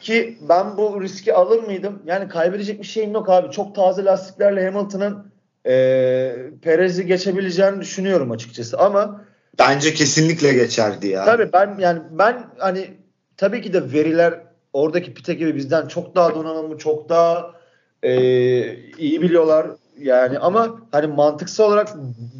ki 0.01 0.37
ben 0.49 0.77
bu 0.77 1.01
riski 1.01 1.33
alır 1.33 1.63
mıydım? 1.63 2.01
Yani 2.05 2.27
kaybedecek 2.27 2.79
bir 2.79 2.87
şeyim 2.87 3.11
yok 3.11 3.29
abi. 3.29 3.51
Çok 3.51 3.75
taze 3.75 4.05
lastiklerle 4.05 4.71
Hamilton'ın 4.71 5.32
e, 5.67 6.35
Perez'i 6.61 7.05
geçebileceğini 7.05 7.81
düşünüyorum 7.81 8.31
açıkçası 8.31 8.77
ama 8.79 9.25
bence 9.59 9.93
kesinlikle 9.93 10.53
geçerdi 10.53 11.07
ya. 11.07 11.25
Tabii 11.25 11.53
ben 11.53 11.75
yani 11.79 12.01
ben 12.11 12.45
hani 12.57 12.87
tabii 13.37 13.61
ki 13.61 13.73
de 13.73 13.93
veriler 13.93 14.39
oradaki 14.73 15.13
pite 15.13 15.33
gibi 15.33 15.55
bizden 15.55 15.87
çok 15.87 16.15
daha 16.15 16.35
donanımlı, 16.35 16.77
çok 16.77 17.09
daha 17.09 17.51
e, 18.03 18.13
iyi 18.97 19.21
biliyorlar 19.21 19.67
yani 19.99 20.39
ama 20.39 20.79
hani 20.91 21.07
mantıksal 21.07 21.65
olarak 21.65 21.89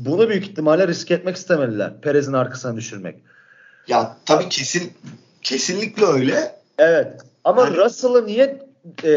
bunu 0.06 0.30
büyük 0.30 0.44
ihtimalle 0.44 0.88
risk 0.88 1.12
etmek 1.12 1.36
istemediler. 1.36 2.02
Perez'in 2.02 2.34
arkasına 2.34 2.76
düşürmek. 2.76 3.16
Ya 3.88 4.18
tabii 4.26 4.50
kesin 4.50 4.94
kesinlikle 5.42 6.06
öyle. 6.06 6.56
Evet. 6.78 7.22
Ama 7.44 7.62
yani, 7.62 7.78
Russell'ı 7.78 8.26
niye 8.26 8.73
e, 9.04 9.10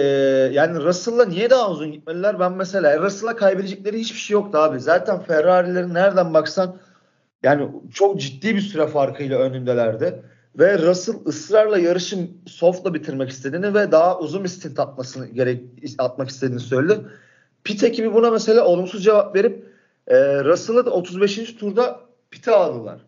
yani 0.53 0.85
Russell'la 0.85 1.25
niye 1.25 1.51
daha 1.51 1.71
uzun 1.71 1.93
gitmeliler? 1.93 2.41
Ben 2.41 2.53
mesela 2.53 2.99
Russell'a 2.99 3.37
kaybedecekleri 3.37 3.99
hiçbir 3.99 4.19
şey 4.19 4.35
yoktu 4.35 4.59
abi. 4.59 4.81
Zaten 4.81 5.23
Ferrari'lerin 5.23 5.95
nereden 5.95 6.35
baksan 6.35 6.77
yani 7.43 7.69
çok 7.95 8.21
ciddi 8.21 8.55
bir 8.55 8.61
süre 8.61 8.87
farkıyla 8.87 9.39
önündelerdi. 9.39 10.23
Ve 10.59 10.79
Russell 10.79 11.15
ısrarla 11.27 11.79
yarışı 11.79 12.29
soft'la 12.47 12.95
bitirmek 12.95 13.31
istediğini 13.31 13.75
ve 13.75 13.93
daha 13.93 14.19
uzun 14.19 14.45
bir 14.45 14.49
stint 14.49 14.81
atmasını 14.81 15.27
gerek 15.27 15.63
atmak 15.99 16.29
istediğini 16.29 16.61
söyledi. 16.61 17.01
Pit 17.65 17.85
ekibi 17.85 18.15
buna 18.15 18.31
mesela 18.31 18.65
olumsuz 18.65 19.05
cevap 19.05 19.37
verip 19.37 19.65
e, 20.07 20.45
Russell'ı 20.45 20.87
da 20.87 20.91
35. 20.91 21.55
turda 21.55 22.01
pite 22.31 22.55
aldılar. 22.55 23.06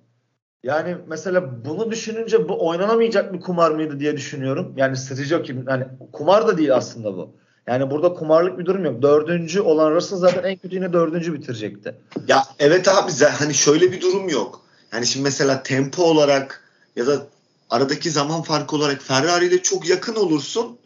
Yani 0.62 0.96
mesela 1.06 1.64
bunu 1.64 1.90
düşününce 1.90 2.48
bu 2.48 2.68
oynanamayacak 2.68 3.32
bir 3.32 3.40
kumar 3.40 3.70
mıydı 3.70 4.00
diye 4.00 4.16
düşünüyorum. 4.16 4.74
Yani 4.76 4.96
strateji 4.96 5.34
yok. 5.34 5.48
Yani 5.48 5.84
kumar 6.12 6.48
da 6.48 6.58
değil 6.58 6.76
aslında 6.76 7.16
bu. 7.16 7.30
Yani 7.66 7.90
burada 7.90 8.14
kumarlık 8.14 8.58
bir 8.58 8.66
durum 8.66 8.84
yok. 8.84 9.02
Dördüncü 9.02 9.60
olan 9.60 9.94
Russell 9.94 10.18
zaten 10.18 10.42
en 10.42 10.56
kötü 10.56 10.74
yine 10.74 10.92
dördüncü 10.92 11.34
bitirecekti. 11.34 11.94
Ya 12.28 12.44
evet 12.58 12.88
abi 12.88 13.12
hani 13.38 13.54
şöyle 13.54 13.92
bir 13.92 14.00
durum 14.00 14.28
yok. 14.28 14.64
Yani 14.92 15.06
şimdi 15.06 15.24
mesela 15.24 15.62
tempo 15.62 16.02
olarak 16.02 16.64
ya 16.96 17.06
da 17.06 17.26
aradaki 17.70 18.10
zaman 18.10 18.42
farkı 18.42 18.76
olarak 18.76 19.02
Ferrari 19.02 19.46
ile 19.46 19.62
çok 19.62 19.88
yakın 19.88 20.14
olursun. 20.14 20.78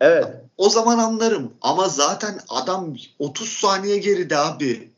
Evet. 0.00 0.26
O 0.56 0.68
zaman 0.68 0.98
anlarım. 0.98 1.52
Ama 1.60 1.88
zaten 1.88 2.40
adam 2.48 2.96
30 3.18 3.48
saniye 3.48 3.98
geride 3.98 4.38
abi. 4.38 4.90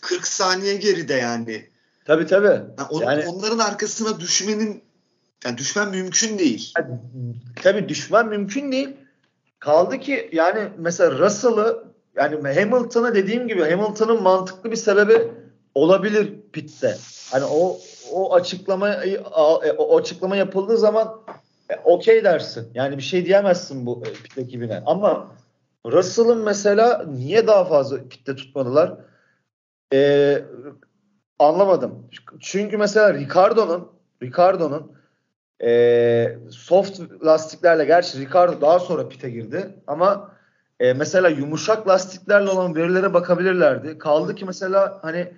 40 0.00 0.26
saniye 0.26 0.76
geride 0.76 1.14
yani. 1.14 1.66
Tabii 2.06 2.26
tabii. 2.26 2.46
Yani, 2.46 2.88
on, 2.90 3.02
yani 3.02 3.24
onların 3.28 3.58
arkasına 3.58 4.20
düşmenin 4.20 4.82
yani 5.44 5.58
düşmen 5.58 5.90
mümkün 5.90 6.38
değil. 6.38 6.72
Yani, 6.78 7.00
tabii 7.62 7.88
düşmen 7.88 8.28
mümkün 8.28 8.72
değil. 8.72 8.96
Kaldı 9.58 9.98
ki 9.98 10.30
yani 10.32 10.68
mesela 10.78 11.18
Russell'ı 11.18 11.84
yani 12.16 12.54
Hamilton'a 12.54 13.14
dediğim 13.14 13.48
gibi 13.48 13.70
Hamilton'ın 13.70 14.22
mantıklı 14.22 14.70
bir 14.70 14.76
sebebi 14.76 15.28
olabilir 15.74 16.32
pitte. 16.52 16.96
Hani 17.30 17.44
o 17.44 17.78
o 18.12 18.34
açıklama 18.34 18.90
e, 18.90 19.18
o 19.78 19.98
açıklama 19.98 20.36
yapıldığı 20.36 20.78
zaman 20.78 21.20
e, 21.70 21.74
okey 21.84 22.24
dersin. 22.24 22.68
Yani 22.74 22.96
bir 22.96 23.02
şey 23.02 23.26
diyemezsin 23.26 23.86
bu 23.86 24.02
e, 24.06 24.12
pit 24.12 24.38
ekibine. 24.38 24.82
Ama 24.86 25.32
Russell'ın 25.86 26.38
mesela 26.38 27.04
niye 27.08 27.46
daha 27.46 27.64
fazla 27.64 28.08
pitte 28.08 28.36
tutmadılar? 28.36 28.94
Ee, 29.92 30.42
Anlamadım. 31.38 32.08
Çünkü 32.40 32.76
mesela 32.76 33.14
Ricardo'nun 33.14 33.88
Ricardo'nun 34.22 34.92
e, 35.62 36.38
soft 36.50 37.00
lastiklerle 37.24 37.84
gerçi 37.84 38.18
Ricardo 38.20 38.60
daha 38.60 38.78
sonra 38.78 39.08
pite 39.08 39.30
girdi 39.30 39.74
ama 39.86 40.30
e, 40.80 40.92
mesela 40.92 41.28
yumuşak 41.28 41.88
lastiklerle 41.88 42.50
olan 42.50 42.74
verilere 42.74 43.14
bakabilirlerdi. 43.14 43.98
Kaldı 43.98 44.34
ki 44.34 44.44
mesela 44.44 44.98
hani 45.02 45.32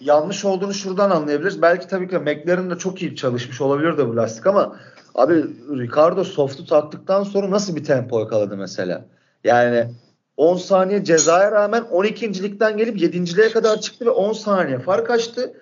yanlış 0.00 0.44
olduğunu 0.44 0.74
şuradan 0.74 1.10
anlayabiliriz. 1.10 1.62
Belki 1.62 1.88
tabii 1.88 2.08
ki 2.08 2.18
McLaren 2.18 2.70
de 2.70 2.78
çok 2.78 3.02
iyi 3.02 3.16
çalışmış 3.16 3.60
olabilir 3.60 3.98
de 3.98 4.08
bu 4.08 4.16
lastik 4.16 4.46
ama 4.46 4.76
abi 5.14 5.34
Ricardo 5.78 6.24
soft'u 6.24 6.66
taktıktan 6.66 7.22
sonra 7.22 7.50
nasıl 7.50 7.76
bir 7.76 7.84
tempo 7.84 8.20
yakaladı 8.20 8.56
mesela? 8.56 9.04
Yani 9.44 9.90
10 10.36 10.56
saniye 10.56 11.04
cezaya 11.04 11.52
rağmen 11.52 11.82
12.likten 11.82 12.76
gelip 12.76 12.96
7.liğe 12.96 13.50
kadar 13.50 13.80
çıktı 13.80 14.06
ve 14.06 14.10
10 14.10 14.32
saniye 14.32 14.78
fark 14.78 15.10
açtı. 15.10 15.52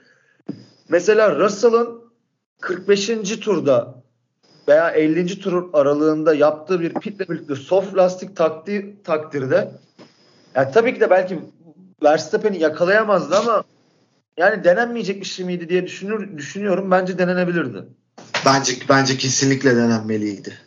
Mesela 0.88 1.37
Russell'ın 1.37 2.04
45. 2.60 3.06
turda 3.40 4.02
veya 4.68 4.90
50. 4.90 5.40
tur 5.40 5.70
aralığında 5.72 6.34
yaptığı 6.34 6.80
bir 6.80 6.94
pitle 6.94 7.28
birlikte 7.28 7.56
soft 7.56 7.96
lastik 7.96 8.37
taktiği 8.37 8.96
takdirde 9.04 9.70
yani 10.54 10.72
tabii 10.72 10.94
ki 10.94 11.00
de 11.00 11.10
belki 11.10 11.40
Verstappen'i 12.02 12.58
yakalayamazdı 12.58 13.37
ama 13.37 13.64
yani 14.37 14.64
denenmeyecek 14.64 15.20
bir 15.20 15.26
şey 15.26 15.46
miydi 15.46 15.68
diye 15.68 15.87
düşünür, 15.87 16.38
düşünüyorum. 16.38 16.90
Bence 16.90 17.18
denenebilirdi. 17.18 17.84
Bence 18.46 18.72
bence 18.88 19.16
kesinlikle 19.16 19.76
denenmeliydi. 19.76 20.58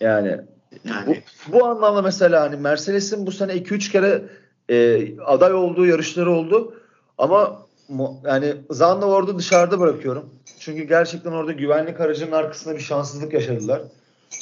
Yani 0.00 0.40
yani 0.84 1.22
bu, 1.48 1.52
bu 1.52 1.66
anlamda 1.66 2.02
mesela 2.02 2.40
hani 2.40 2.56
Mercedes'in 2.56 3.26
bu 3.26 3.32
sene 3.32 3.52
2-3 3.52 3.92
kere 3.92 4.22
e, 4.68 5.08
aday 5.20 5.54
olduğu 5.54 5.86
yarışları 5.86 6.30
oldu. 6.30 6.74
Ama 7.18 7.66
yani 8.24 8.54
Zandvoort'u 8.70 9.38
dışarıda 9.38 9.80
bırakıyorum. 9.80 10.30
Çünkü 10.58 10.82
gerçekten 10.82 11.32
orada 11.32 11.52
güvenlik 11.52 12.00
aracının 12.00 12.32
arkasında 12.32 12.74
bir 12.74 12.80
şanssızlık 12.80 13.32
yaşadılar. 13.32 13.82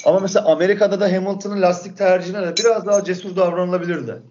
Ama 0.04 0.20
mesela 0.20 0.46
Amerika'da 0.46 1.00
da 1.00 1.12
Hamilton'ın 1.12 1.62
lastik 1.62 1.98
tercihine 1.98 2.42
de 2.42 2.54
biraz 2.56 2.86
daha 2.86 3.04
cesur 3.04 3.36
davranılabilirdi. 3.36 4.22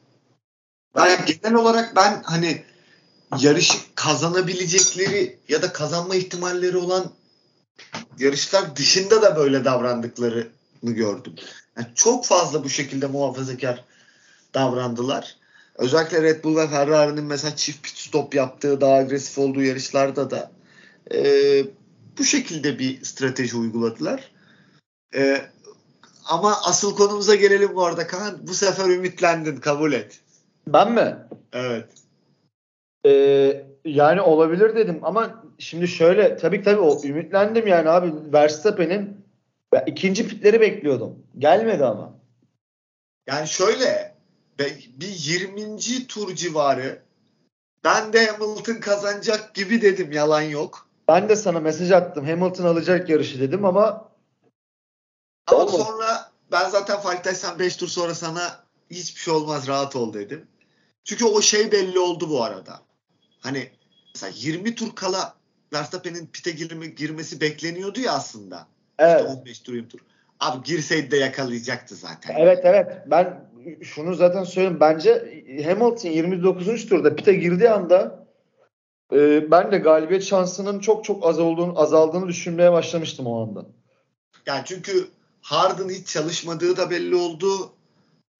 Yani 0.97 1.17
genel 1.25 1.55
olarak 1.55 1.95
ben 1.95 2.21
hani 2.23 2.63
yarışı 3.39 3.77
kazanabilecekleri 3.95 5.37
ya 5.49 5.61
da 5.61 5.73
kazanma 5.73 6.15
ihtimalleri 6.15 6.77
olan 6.77 7.05
yarışlar 8.19 8.75
dışında 8.75 9.21
da 9.21 9.35
böyle 9.35 9.65
davrandıklarını 9.65 10.45
gördüm. 10.81 11.33
Yani 11.79 11.95
çok 11.95 12.25
fazla 12.25 12.63
bu 12.63 12.69
şekilde 12.69 13.07
muhafazakar 13.07 13.83
davrandılar. 14.53 15.35
Özellikle 15.75 16.21
Red 16.21 16.43
Bull 16.43 16.57
ve 16.57 16.67
Ferrari'nin 16.67 17.23
mesela 17.23 17.55
çift 17.55 17.83
pit 17.83 17.97
stop 17.97 18.35
yaptığı 18.35 18.81
daha 18.81 18.93
agresif 18.93 19.37
olduğu 19.37 19.61
yarışlarda 19.61 20.31
da 20.31 20.51
e, 21.13 21.21
bu 22.17 22.23
şekilde 22.23 22.79
bir 22.79 23.03
strateji 23.03 23.57
uyguladılar. 23.57 24.31
E, 25.15 25.41
ama 26.25 26.57
asıl 26.65 26.95
konumuza 26.95 27.35
gelelim 27.35 27.75
bu 27.75 27.85
arada 27.85 28.07
Kaan. 28.07 28.47
Bu 28.47 28.53
sefer 28.53 28.89
ümitlendin 28.89 29.57
kabul 29.57 29.93
et. 29.93 30.19
Ben 30.67 30.91
mi? 30.91 31.15
Evet. 31.53 31.85
Ee, 33.05 33.65
yani 33.85 34.21
olabilir 34.21 34.75
dedim 34.75 34.99
ama 35.03 35.43
şimdi 35.59 35.87
şöyle 35.87 36.37
tabii 36.37 36.63
tabii 36.63 36.79
o 36.79 37.03
ümitlendim 37.03 37.67
yani 37.67 37.89
abi 37.89 38.13
Verstappen'in 38.33 39.18
ben 39.71 39.83
ikinci 39.87 40.27
pitleri 40.27 40.61
bekliyordum. 40.61 41.25
Gelmedi 41.37 41.85
ama. 41.85 42.13
Yani 43.27 43.47
şöyle 43.47 44.15
bir 44.99 45.07
20. 45.07 46.07
tur 46.07 46.35
civarı 46.35 47.03
ben 47.83 48.13
de 48.13 48.25
Hamilton 48.27 48.79
kazanacak 48.79 49.55
gibi 49.55 49.81
dedim 49.81 50.11
yalan 50.11 50.41
yok. 50.41 50.87
Ben 51.07 51.29
de 51.29 51.35
sana 51.35 51.59
mesaj 51.59 51.91
attım. 51.91 52.25
Hamilton 52.25 52.65
alacak 52.65 53.09
yarışı 53.09 53.39
dedim 53.39 53.65
ama 53.65 54.11
ama 55.47 55.63
olmadı. 55.63 55.83
sonra 55.83 56.31
ben 56.51 56.69
zaten 56.69 56.99
farktaysan 56.99 57.59
5 57.59 57.75
tur 57.75 57.87
sonra 57.87 58.15
sana 58.15 58.63
hiçbir 58.89 59.21
şey 59.21 59.33
olmaz 59.33 59.67
rahat 59.67 59.95
ol 59.95 60.13
dedim. 60.13 60.47
Çünkü 61.03 61.25
o 61.25 61.41
şey 61.41 61.71
belli 61.71 61.99
oldu 61.99 62.29
bu 62.29 62.43
arada. 62.43 62.81
Hani 63.39 63.71
mesela 64.15 64.33
20 64.35 64.75
tur 64.75 64.95
kala 64.95 65.35
Verstappen'in 65.73 66.27
pite 66.27 66.51
girme, 66.51 66.87
girmesi 66.87 67.41
bekleniyordu 67.41 67.99
ya 67.99 68.13
aslında. 68.13 68.67
Evet. 68.99 69.21
İşte 69.21 69.33
15 69.39 69.59
tur 69.59 69.73
20 69.73 69.87
tur. 69.87 69.99
Abi 70.39 70.63
girseydi 70.63 71.11
de 71.11 71.17
yakalayacaktı 71.17 71.95
zaten. 71.95 72.35
Evet 72.37 72.59
evet. 72.63 72.97
Ben 73.05 73.49
şunu 73.81 74.15
zaten 74.15 74.43
söyleyeyim. 74.43 74.79
Bence 74.79 75.43
Hamilton 75.65 76.09
29. 76.09 76.85
turda 76.85 77.15
pite 77.15 77.33
girdiği 77.33 77.69
anda 77.69 78.25
e, 79.13 79.51
ben 79.51 79.71
de 79.71 79.77
galibiyet 79.77 80.23
şansının 80.23 80.79
çok 80.79 81.05
çok 81.05 81.25
az 81.25 81.39
olduğunu, 81.39 81.81
azaldığını 81.81 82.27
düşünmeye 82.27 82.71
başlamıştım 82.71 83.27
o 83.27 83.41
anda. 83.41 83.65
Yani 84.45 84.61
çünkü 84.65 85.07
Harden 85.41 85.89
hiç 85.89 86.07
çalışmadığı 86.07 86.77
da 86.77 86.89
belli 86.89 87.15
oldu. 87.15 87.71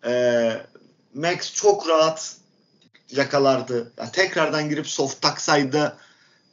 E, 0.06 0.52
Max 1.14 1.54
çok 1.54 1.90
rahat 1.90 2.36
yakalardı. 3.12 3.92
Yani 3.98 4.12
tekrardan 4.12 4.70
girip 4.70 4.88
soft 4.88 5.22
taksaydı 5.22 5.98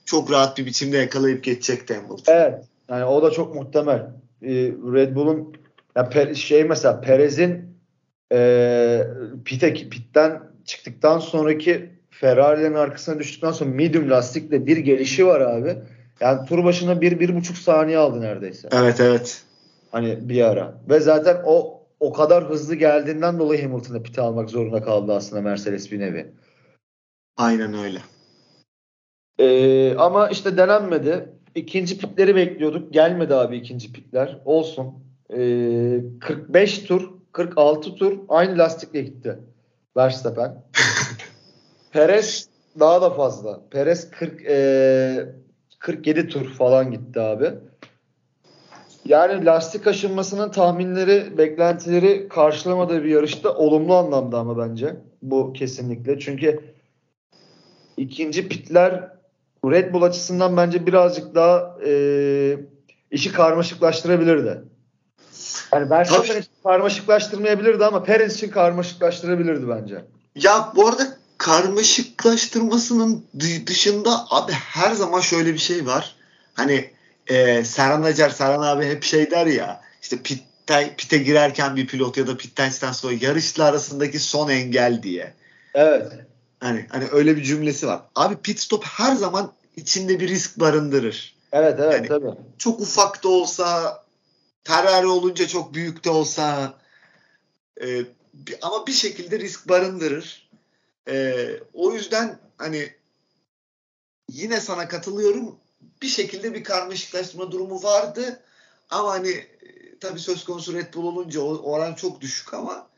çok 0.04 0.30
rahat 0.30 0.58
bir 0.58 0.66
biçimde 0.66 0.96
yakalayıp 0.96 1.44
geçecekti 1.44 1.94
Hamilton. 1.94 2.34
Evet. 2.34 2.64
Yani 2.88 3.04
o 3.04 3.22
da 3.22 3.30
çok 3.30 3.54
muhtemel. 3.54 4.06
Ee, 4.42 4.48
Red 4.92 5.14
Bull'un 5.14 5.56
ya 5.96 6.34
şey 6.34 6.64
mesela 6.64 7.00
Perez'in 7.00 7.76
e, 8.32 9.06
pite, 9.44 9.74
pitten 9.74 10.42
çıktıktan 10.64 11.18
sonraki 11.18 11.90
Ferrari'lerin 12.10 12.74
arkasına 12.74 13.18
düştükten 13.18 13.52
sonra 13.52 13.70
medium 13.70 14.10
lastikle 14.10 14.66
bir 14.66 14.76
gelişi 14.76 15.26
var 15.26 15.40
abi. 15.40 15.76
Yani 16.20 16.46
tur 16.46 16.64
başına 16.64 17.00
bir, 17.00 17.20
bir 17.20 17.36
buçuk 17.36 17.56
saniye 17.56 17.98
aldı 17.98 18.20
neredeyse. 18.20 18.68
Evet 18.72 19.00
evet. 19.00 19.42
Hani 19.92 20.28
bir 20.28 20.42
ara. 20.42 20.80
Ve 20.88 21.00
zaten 21.00 21.36
o 21.44 21.82
o 22.00 22.12
kadar 22.12 22.44
hızlı 22.44 22.74
geldiğinden 22.74 23.38
dolayı 23.38 23.62
Hamilton'a 23.62 24.02
pite 24.02 24.20
almak 24.20 24.50
zorunda 24.50 24.82
kaldı 24.82 25.14
aslında 25.14 25.42
Mercedes 25.42 25.92
bir 25.92 26.00
nevi. 26.00 26.32
Aynen 27.36 27.74
öyle. 27.74 27.98
Ee, 29.38 29.96
ama 29.96 30.28
işte 30.28 30.56
denenmedi. 30.56 31.35
İkinci 31.56 31.98
pitleri 31.98 32.36
bekliyorduk. 32.36 32.92
Gelmedi 32.92 33.34
abi 33.34 33.56
ikinci 33.56 33.92
pitler. 33.92 34.38
Olsun. 34.44 34.94
Ee, 35.30 36.00
45 36.20 36.78
tur, 36.78 37.10
46 37.32 37.94
tur 37.94 38.18
aynı 38.28 38.58
lastikle 38.58 39.00
gitti. 39.00 39.38
Verstappen. 39.96 40.62
Perez 41.92 42.48
daha 42.80 43.02
da 43.02 43.10
fazla. 43.10 43.60
Perez 43.70 44.10
40 44.10 44.42
e, 44.46 45.26
47 45.78 46.28
tur 46.28 46.48
falan 46.48 46.90
gitti 46.90 47.20
abi. 47.20 47.50
Yani 49.04 49.44
lastik 49.44 49.86
aşınmasının 49.86 50.50
tahminleri, 50.50 51.38
beklentileri 51.38 52.28
karşılamadığı 52.28 53.04
bir 53.04 53.08
yarışta 53.08 53.54
olumlu 53.54 53.94
anlamda 53.94 54.38
ama 54.38 54.58
bence 54.58 54.96
bu 55.22 55.52
kesinlikle. 55.52 56.18
Çünkü 56.18 56.60
ikinci 57.96 58.48
pitler 58.48 59.15
Red 59.70 59.92
Bull 59.92 60.02
açısından 60.02 60.56
bence 60.56 60.86
birazcık 60.86 61.34
daha 61.34 61.76
e, 61.86 61.92
işi 63.10 63.32
karmaşıklaştırabilirdi. 63.32 64.62
Yani 65.72 65.90
Verstappen 65.90 66.40
için 66.40 66.52
karmaşıklaştırmayabilirdi 66.62 67.84
ama 67.84 68.02
Perez 68.02 68.34
için 68.34 68.50
karmaşıklaştırabilirdi 68.50 69.68
bence. 69.68 70.04
Ya 70.34 70.72
bu 70.76 70.88
arada 70.88 71.16
karmaşıklaştırmasının 71.38 73.24
dışında 73.66 74.26
abi 74.30 74.52
her 74.52 74.92
zaman 74.92 75.20
şöyle 75.20 75.52
bir 75.52 75.58
şey 75.58 75.86
var. 75.86 76.14
Hani 76.54 76.90
e, 77.26 77.64
Serhan 77.64 78.02
Acar, 78.02 78.30
Serhan 78.30 78.62
abi 78.62 78.86
hep 78.86 79.02
şey 79.02 79.30
der 79.30 79.46
ya 79.46 79.80
işte 80.02 80.16
pitte, 80.22 80.94
pite 80.98 81.18
girerken 81.18 81.76
bir 81.76 81.86
pilot 81.86 82.16
ya 82.16 82.26
da 82.26 82.36
pitten 82.36 82.70
sonra 82.70 83.14
yarışla 83.20 83.64
arasındaki 83.64 84.18
son 84.18 84.48
engel 84.48 85.02
diye. 85.02 85.34
Evet. 85.74 86.12
Hani 86.66 86.86
hani 86.90 87.08
öyle 87.12 87.36
bir 87.36 87.42
cümlesi 87.42 87.86
var. 87.86 88.00
Abi 88.14 88.36
pit 88.36 88.60
stop 88.60 88.84
her 88.84 89.16
zaman 89.16 89.52
içinde 89.76 90.20
bir 90.20 90.28
risk 90.28 90.60
barındırır. 90.60 91.36
Evet 91.52 91.80
evet 91.80 91.92
yani 91.92 92.08
tabii. 92.08 92.34
Çok 92.58 92.80
ufak 92.80 93.24
da 93.24 93.28
olsa 93.28 94.02
Ferrari 94.64 95.06
olunca 95.06 95.46
çok 95.46 95.74
büyük 95.74 96.04
de 96.04 96.10
olsa 96.10 96.74
e, 97.82 98.02
ama 98.62 98.86
bir 98.86 98.92
şekilde 98.92 99.38
risk 99.38 99.68
barındırır. 99.68 100.50
E, 101.08 101.46
o 101.74 101.92
yüzden 101.92 102.38
hani 102.58 102.90
yine 104.30 104.60
sana 104.60 104.88
katılıyorum. 104.88 105.56
Bir 106.02 106.08
şekilde 106.08 106.54
bir 106.54 106.64
karmaşıklaştırma 106.64 107.52
durumu 107.52 107.82
vardı. 107.82 108.40
Ama 108.90 109.10
hani 109.10 109.28
e, 109.28 109.98
tabii 110.00 110.20
söz 110.20 110.44
konusu 110.44 110.74
Red 110.74 110.94
Bull 110.94 111.04
olunca 111.04 111.40
o 111.40 111.72
oran 111.72 111.94
çok 111.94 112.20
düşük 112.20 112.54
ama 112.54 112.88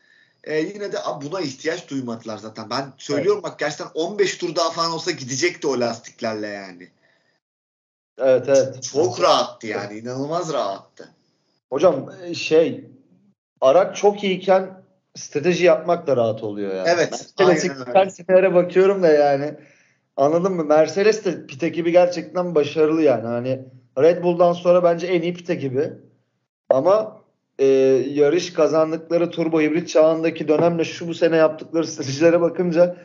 e, 0.49 0.59
yine 0.61 0.93
de 0.93 0.97
buna 1.23 1.41
ihtiyaç 1.41 1.91
duymadılar 1.91 2.39
zaten. 2.39 2.71
Ben 2.71 2.93
söylüyorum 2.99 3.41
evet. 3.45 3.53
bak 3.53 3.59
gerçekten 3.59 3.89
15 3.95 4.39
tur 4.39 4.57
daha 4.57 4.71
falan 4.71 4.93
olsa 4.93 5.11
gidecekti 5.11 5.67
o 5.67 5.81
lastiklerle 5.81 6.47
yani. 6.47 6.89
Evet 8.19 8.49
evet. 8.49 8.83
Çok 8.83 9.21
rahattı 9.21 9.67
yani. 9.67 9.99
inanılmaz 9.99 10.53
rahattı. 10.53 11.09
Hocam 11.71 12.11
e, 12.25 12.35
şey 12.35 12.85
araç 13.61 13.97
çok 13.97 14.25
iyiyken 14.25 14.83
strateji 15.17 15.65
yapmak 15.65 16.07
da 16.07 16.17
rahat 16.17 16.43
oluyor 16.43 16.75
yani. 16.75 16.89
Evet. 16.89 17.35
Mercedes 17.39 18.15
senelere 18.17 18.55
bakıyorum 18.55 19.03
da 19.03 19.09
yani 19.09 19.55
anladın 20.17 20.53
mı? 20.53 20.65
Mercedes 20.65 21.25
de 21.25 21.47
pit 21.47 21.63
ekibi 21.63 21.93
gerçekten 21.93 22.55
başarılı 22.55 23.03
yani. 23.03 23.27
Hani 23.27 23.65
Red 23.99 24.23
Bull'dan 24.23 24.53
sonra 24.53 24.85
bence 24.85 25.07
en 25.07 25.23
iyi 25.23 25.35
pit 25.35 25.51
ekibi. 25.51 25.93
Ama 26.71 27.18
e, 27.59 27.67
yarış 28.09 28.53
kazandıkları 28.53 29.31
turbo 29.31 29.61
hibrit 29.61 29.89
çağındaki 29.89 30.49
dönemle 30.49 30.85
şu 30.85 31.09
bu 31.09 31.15
sene 31.15 31.37
yaptıkları 31.37 31.87
stratejilere 31.87 32.41
bakınca 32.41 32.97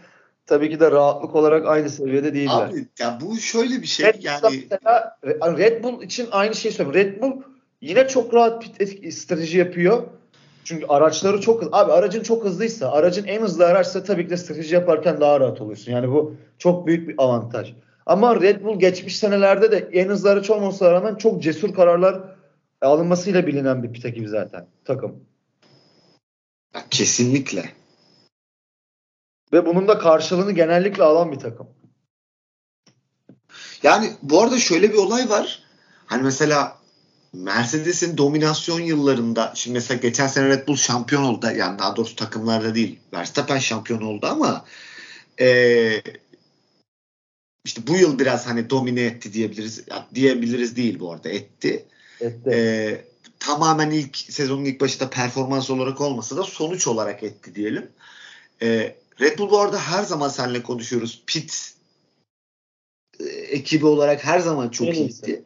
tabii 0.46 0.70
ki 0.70 0.80
de 0.80 0.92
rahatlık 0.92 1.36
olarak 1.36 1.68
aynı 1.68 1.90
seviyede 1.90 2.34
değiller. 2.34 2.70
Abi 2.70 2.88
ya 3.00 3.20
bu 3.22 3.38
şöyle 3.38 3.82
bir 3.82 3.88
şey 3.88 4.06
Red 4.06 4.24
yani. 4.24 4.64
Mesela, 4.72 5.18
Red 5.58 5.84
Bull 5.84 6.02
için 6.02 6.28
aynı 6.32 6.56
şeyi 6.56 6.72
söylüyorum. 6.72 7.02
Red 7.02 7.22
Bull 7.22 7.42
yine 7.82 8.08
çok 8.08 8.34
rahat 8.34 8.64
pit 8.64 9.14
strateji 9.14 9.58
yapıyor. 9.58 10.04
Çünkü 10.64 10.86
araçları 10.86 11.42
çok 11.42 11.62
hızlı. 11.62 11.78
Abi 11.78 11.92
aracın 11.92 12.24
çok 12.24 12.46
hızlıysa, 12.46 12.92
aracın 12.92 13.26
en 13.26 13.42
hızlı 13.42 13.66
araçsa 13.66 14.04
tabii 14.04 14.24
ki 14.24 14.30
de 14.30 14.38
strateji 14.38 14.76
yaparken 14.76 15.22
daha 15.22 15.40
rahat 15.40 15.62
oluyorsun. 15.62 15.92
Yani 15.92 16.12
bu 16.12 16.36
çok 16.58 16.88
büyük 16.88 17.08
bir 17.08 17.16
avantaj. 17.18 17.74
Ama 18.06 18.42
Red 18.42 18.64
Bull 18.64 18.80
geçmiş 18.80 19.18
senelerde 19.18 19.72
de 19.72 19.90
en 19.94 20.10
hızlı 20.10 20.30
araç 20.30 20.50
olmasına 20.50 20.92
rağmen 20.92 21.16
çok 21.16 21.42
cesur 21.44 21.74
kararlar 21.74 22.22
alınmasıyla 22.86 23.48
bilinen 23.48 23.84
bir 23.84 24.06
ekibi 24.06 24.28
zaten 24.28 24.68
takım. 24.86 25.26
Kesinlikle. 26.90 27.74
Ve 29.54 29.66
bunun 29.66 29.88
da 29.88 29.98
karşılığını 29.98 30.52
genellikle 30.52 31.04
alan 31.04 31.32
bir 31.32 31.40
takım. 31.40 31.68
Yani 33.84 34.12
bu 34.22 34.42
arada 34.42 34.60
şöyle 34.60 34.92
bir 34.92 34.98
olay 34.98 35.30
var. 35.30 35.64
Hani 36.06 36.24
mesela 36.24 36.78
Mercedes'in 37.34 38.18
dominasyon 38.18 38.80
yıllarında 38.80 39.52
şimdi 39.56 39.74
mesela 39.74 40.00
geçen 40.00 40.28
sene 40.28 40.48
Red 40.48 40.68
Bull 40.68 40.76
şampiyon 40.76 41.24
oldu. 41.24 41.48
Yani 41.56 41.80
daha 41.80 41.96
doğrusu 41.96 42.16
takımlarda 42.16 42.76
değil. 42.76 43.00
Verstappen 43.14 43.58
şampiyon 43.58 44.02
oldu 44.02 44.28
ama 44.28 44.66
ee, 45.42 46.02
işte 47.66 47.88
bu 47.88 47.98
yıl 47.98 48.20
biraz 48.20 48.48
hani 48.48 48.70
domine 48.70 49.02
etti 49.02 49.34
diyebiliriz. 49.34 49.84
Ya, 49.88 50.08
diyebiliriz 50.16 50.76
değil 50.76 51.00
bu 51.00 51.12
arada 51.12 51.30
etti. 51.30 51.86
Etti. 52.24 52.50
Ee, 52.50 53.06
tamamen 53.40 53.92
ilk 53.92 54.18
sezonun 54.18 54.66
ilk 54.66 54.82
başında 54.82 55.10
performans 55.10 55.70
olarak 55.70 56.02
olmasa 56.02 56.38
da 56.38 56.44
sonuç 56.44 56.88
olarak 56.88 57.24
etti 57.24 57.56
diyelim. 57.56 57.92
Ee, 58.62 58.96
Red 59.22 59.40
Bull 59.40 59.52
bu 59.52 59.60
arada 59.60 59.80
her 59.80 60.04
zaman 60.04 60.30
seninle 60.30 60.64
konuşuyoruz. 60.64 61.24
Pit 61.28 61.74
ekibi 63.50 63.86
olarak 63.86 64.26
her 64.26 64.40
zaman 64.40 64.70
çok 64.70 64.88
En 64.88 64.94
iyisi. 64.94 65.26
iyiydi. 65.26 65.44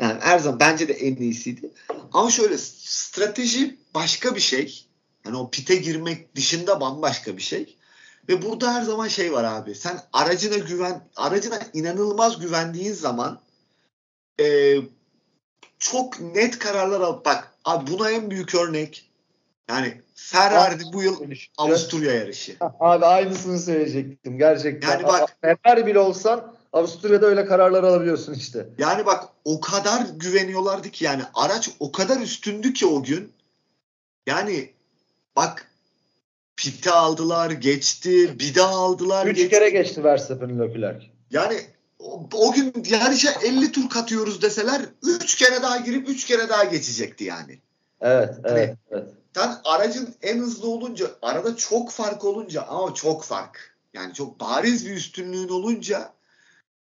Yani 0.00 0.20
her 0.20 0.38
zaman 0.38 0.60
bence 0.60 0.88
de 0.88 0.92
en 0.92 1.16
iyisiydi. 1.16 1.70
Ama 2.12 2.30
şöyle 2.30 2.58
strateji 2.58 3.76
başka 3.94 4.34
bir 4.34 4.40
şey. 4.40 4.86
Yani 5.24 5.36
o 5.36 5.50
pite 5.50 5.76
girmek 5.76 6.36
dışında 6.36 6.80
bambaşka 6.80 7.36
bir 7.36 7.42
şey. 7.42 7.76
Ve 8.28 8.42
burada 8.42 8.74
her 8.74 8.82
zaman 8.82 9.08
şey 9.08 9.32
var 9.32 9.44
abi. 9.44 9.74
Sen 9.74 10.00
aracına 10.12 10.56
güven, 10.56 11.08
aracına 11.16 11.58
inanılmaz 11.72 12.40
güvendiğin 12.40 12.92
zaman 12.92 13.40
e, 14.40 14.76
çok 15.78 16.20
net 16.20 16.58
kararlar 16.58 17.00
al. 17.00 17.24
Bak 17.24 17.52
abi 17.64 17.90
buna 17.90 18.10
en 18.10 18.30
büyük 18.30 18.54
örnek 18.54 19.10
yani 19.70 20.00
Ferrari 20.14 20.82
bu 20.92 21.02
yıl 21.02 21.20
Avusturya 21.58 22.12
yarışı. 22.14 22.56
Abi 22.80 23.06
aynısını 23.06 23.58
söyleyecektim 23.58 24.38
gerçekten. 24.38 24.90
Yani 24.90 25.04
bak- 25.04 25.36
Ferrari 25.40 25.86
bile 25.86 25.98
olsan 25.98 26.56
Avusturya'da 26.72 27.26
öyle 27.26 27.46
kararlar 27.46 27.84
alabiliyorsun 27.84 28.34
işte. 28.34 28.66
Yani 28.78 29.06
bak 29.06 29.24
o 29.44 29.60
kadar 29.60 30.06
güveniyorlardı 30.16 30.90
ki 30.90 31.04
yani 31.04 31.22
araç 31.34 31.70
o 31.80 31.92
kadar 31.92 32.20
üstündü 32.20 32.72
ki 32.72 32.86
o 32.86 33.02
gün. 33.02 33.32
Yani 34.26 34.70
bak 35.36 35.70
pite 36.56 36.90
aldılar, 36.90 37.50
geçti, 37.50 38.38
bir 38.38 38.54
daha 38.54 38.74
aldılar, 38.74 39.26
Üç 39.26 39.36
geçti. 39.36 39.50
kere 39.50 39.70
geçti 39.70 40.04
Verstappen'in 40.04 40.60
Leclerc. 40.60 41.06
Yani 41.30 41.60
o, 41.98 42.28
o 42.32 42.52
gün 42.52 42.72
yarışa 42.90 43.30
50 43.30 43.72
tur 43.72 43.88
katıyoruz 43.88 44.42
deseler 44.42 44.82
3 45.02 45.34
kere 45.34 45.62
daha 45.62 45.76
girip 45.76 46.08
3 46.08 46.24
kere 46.24 46.48
daha 46.48 46.64
geçecekti 46.64 47.24
yani. 47.24 47.60
Evet, 48.00 48.34
Hani- 48.42 48.58
evet, 48.58 48.76
evet. 48.90 49.08
Sen 49.34 49.56
aracın 49.64 50.14
en 50.22 50.38
hızlı 50.38 50.68
olunca, 50.68 51.10
arada 51.22 51.56
çok 51.56 51.90
fark 51.90 52.24
olunca 52.24 52.62
ama 52.62 52.94
çok 52.94 53.24
fark. 53.24 53.76
Yani 53.94 54.14
çok 54.14 54.40
bariz 54.40 54.86
bir 54.86 54.90
üstünlüğün 54.90 55.48
olunca 55.48 56.12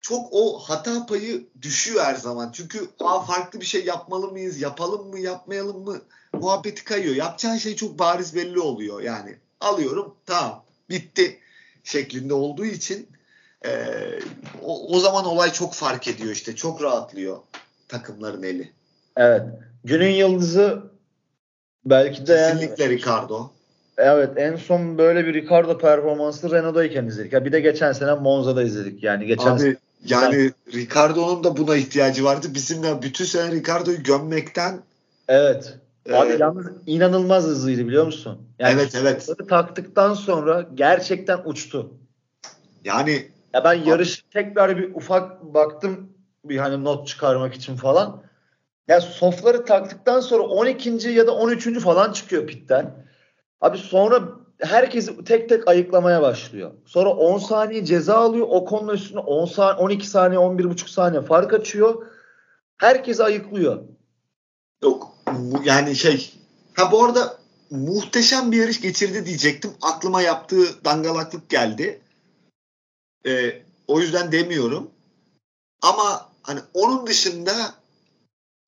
çok 0.02 0.28
o 0.32 0.60
hata 0.60 1.06
payı 1.06 1.47
düşüyor 1.62 2.04
her 2.04 2.15
zaman. 2.15 2.52
Çünkü 2.52 2.89
Aa, 2.99 3.21
farklı 3.21 3.62
bir 3.62 3.65
şey 3.65 3.86
yapmalı 3.86 4.32
mıyız, 4.32 4.62
yapalım 4.62 5.10
mı, 5.10 5.19
yapmayalım 5.19 5.84
mı 5.84 6.02
muhabbeti 6.34 6.84
kayıyor. 6.84 7.15
Yapacağın 7.15 7.58
şey 7.58 7.76
çok 7.76 7.99
bariz 7.99 8.36
belli 8.36 8.60
oluyor. 8.60 9.02
Yani 9.02 9.38
alıyorum 9.60 10.15
tamam 10.26 10.63
bitti 10.89 11.39
şeklinde 11.84 12.34
olduğu 12.34 12.65
için 12.65 13.08
eee, 13.65 14.19
o, 14.63 14.95
o 14.95 14.99
zaman 14.99 15.26
olay 15.26 15.52
çok 15.52 15.73
fark 15.73 16.08
ediyor 16.08 16.32
işte. 16.32 16.56
Çok 16.56 16.84
rahatlıyor 16.84 17.38
takımların 17.88 18.43
eli. 18.43 18.71
Evet. 19.17 19.41
Günün 19.84 20.10
yıldızı 20.10 20.84
belki 21.86 22.28
de 22.28 22.34
yani 22.34 22.60
Kesinlikle 22.60 22.89
Ricardo. 22.89 23.52
evet 23.97 24.30
en 24.36 24.56
son 24.56 24.97
böyle 24.97 25.26
bir 25.26 25.34
Ricardo 25.34 25.78
performansı 25.78 26.52
Renault'dayken 26.52 27.06
izledik. 27.06 27.34
Ya 27.34 27.45
bir 27.45 27.52
de 27.52 27.60
geçen 27.60 27.93
sene 27.93 28.13
Monza'da 28.13 28.63
izledik. 28.63 29.04
Yani 29.04 29.26
geçen 29.26 29.52
Abi 29.52 29.78
yani 30.06 30.52
Ricardo'nun 30.73 31.43
da 31.43 31.58
buna 31.58 31.76
ihtiyacı 31.76 32.23
vardı. 32.23 32.47
Bizim 32.54 32.84
de 32.84 33.02
bütün 33.02 33.26
sene 33.26 33.52
Ricardo'yu 33.52 34.04
gömmekten 34.04 34.82
Evet. 35.28 35.78
Abi 36.13 36.32
e, 36.32 36.38
yalnız 36.39 36.65
inanılmaz 36.86 37.43
hızlıydı 37.43 37.88
biliyor 37.88 38.06
musun? 38.06 38.41
Yani 38.60 38.73
evet 38.73 38.95
evet. 38.95 39.30
taktıktan 39.49 40.13
sonra 40.13 40.69
gerçekten 40.76 41.39
uçtu. 41.45 41.93
Yani 42.86 43.28
Ya 43.53 43.63
ben 43.63 43.73
yarış 43.73 44.23
tekrar 44.33 44.77
bir 44.77 44.95
ufak 44.95 45.43
baktım 45.43 46.09
bir 46.45 46.57
hani 46.57 46.83
not 46.83 47.07
çıkarmak 47.07 47.53
için 47.53 47.75
falan. 47.75 48.23
Ya 48.87 49.01
sofları 49.01 49.65
taktıktan 49.65 50.19
sonra 50.19 50.43
12. 50.43 51.09
ya 51.09 51.27
da 51.27 51.35
13. 51.35 51.79
falan 51.79 52.13
çıkıyor 52.13 52.47
pitten. 52.47 53.05
Abi 53.61 53.77
sonra 53.77 54.23
herkes 54.61 55.09
tek 55.25 55.49
tek 55.49 55.67
ayıklamaya 55.67 56.21
başlıyor. 56.21 56.71
Sonra 56.85 57.09
10 57.09 57.37
saniye 57.37 57.85
ceza 57.85 58.15
alıyor. 58.17 58.47
O 58.49 58.65
konunun 58.65 58.93
üstüne 58.93 59.19
10 59.19 59.45
saniye, 59.45 59.85
12 59.85 60.07
saniye, 60.07 60.39
11,5 60.39 60.89
saniye 60.89 61.21
fark 61.21 61.53
açıyor. 61.53 62.07
Herkes 62.77 63.19
ayıklıyor. 63.19 63.83
yok 64.83 65.15
bu- 65.31 65.61
yani 65.65 65.95
şey 65.95 66.33
ha 66.73 66.91
bu 66.91 67.03
arada 67.03 67.37
muhteşem 67.69 68.51
bir 68.51 68.57
yarış 68.57 68.81
geçirdi 68.81 69.25
diyecektim. 69.25 69.71
Aklıma 69.81 70.21
yaptığı 70.21 70.85
dangalaklık 70.85 71.49
geldi. 71.49 72.01
E, 73.27 73.62
o 73.88 73.99
yüzden 73.99 74.31
demiyorum. 74.31 74.91
Ama 75.81 76.29
hani 76.43 76.59
onun 76.73 77.07
dışında 77.07 77.51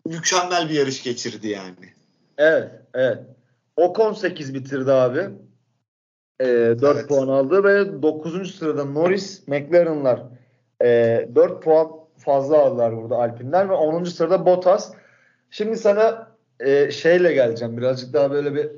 mükemmel 0.06 0.70
bir 0.70 0.74
yarış 0.74 1.04
geçirdi 1.04 1.48
yani. 1.48 1.94
Evet, 2.38 2.72
evet. 2.94 3.20
Ocon 3.76 4.14
8 4.14 4.54
bitirdi 4.54 4.92
abi. 4.92 5.30
Ee, 6.40 6.46
4 6.46 6.98
Evet. 6.98 7.08
puan 7.10 7.28
aldı 7.28 7.64
ve 7.64 8.02
9. 8.02 8.56
sırada 8.56 8.86
Norris, 8.86 9.48
McLaren'lar 9.48 10.24
e, 10.84 11.30
4 11.36 11.64
puan 11.64 11.92
fazla 12.18 12.58
aldılar 12.58 12.98
burada 12.98 13.16
Alpinler 13.16 13.70
ve 13.70 13.74
10. 13.74 14.04
sırada 14.04 14.46
Bottas. 14.46 14.94
Şimdi 15.50 15.78
sana 15.78 16.32
e, 16.60 16.92
şeyle 16.92 17.34
geleceğim. 17.34 17.78
Birazcık 17.78 18.14
daha 18.14 18.32
böyle 18.32 18.56
bir 18.56 18.70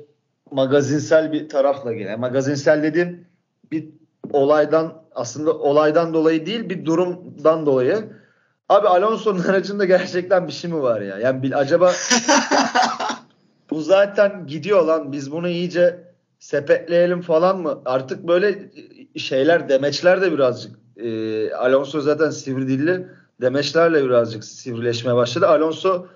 magazinsel 0.50 1.32
bir 1.32 1.48
tarafla. 1.48 1.94
Yani 1.94 2.20
magazinsel 2.20 2.82
dediğim 2.82 3.26
bir 3.72 3.88
olaydan 4.32 5.02
aslında 5.14 5.52
olaydan 5.52 6.14
dolayı 6.14 6.46
değil 6.46 6.68
bir 6.68 6.84
durumdan 6.84 7.66
dolayı. 7.66 8.04
Abi 8.68 8.88
Alonso'nun 8.88 9.44
aracında 9.48 9.84
gerçekten 9.84 10.46
bir 10.46 10.52
şey 10.52 10.70
mi 10.70 10.82
var 10.82 11.00
ya? 11.00 11.18
Yani 11.18 11.42
bil- 11.42 11.58
acaba 11.58 11.92
bu 13.70 13.80
zaten 13.80 14.46
gidiyor 14.46 14.84
lan 14.84 15.12
biz 15.12 15.32
bunu 15.32 15.48
iyice 15.48 16.00
sepetleyelim 16.38 17.20
falan 17.20 17.60
mı? 17.60 17.82
Artık 17.84 18.28
böyle 18.28 18.70
şeyler 19.16 19.68
demeçler 19.68 20.22
de 20.22 20.32
birazcık 20.32 20.78
e, 20.96 21.54
Alonso 21.54 22.00
zaten 22.00 22.30
sivri 22.30 22.68
dilli 22.68 23.06
demeçlerle 23.40 24.04
birazcık 24.04 24.44
sivrileşmeye 24.44 25.16
başladı. 25.16 25.48
Alonso 25.48 26.06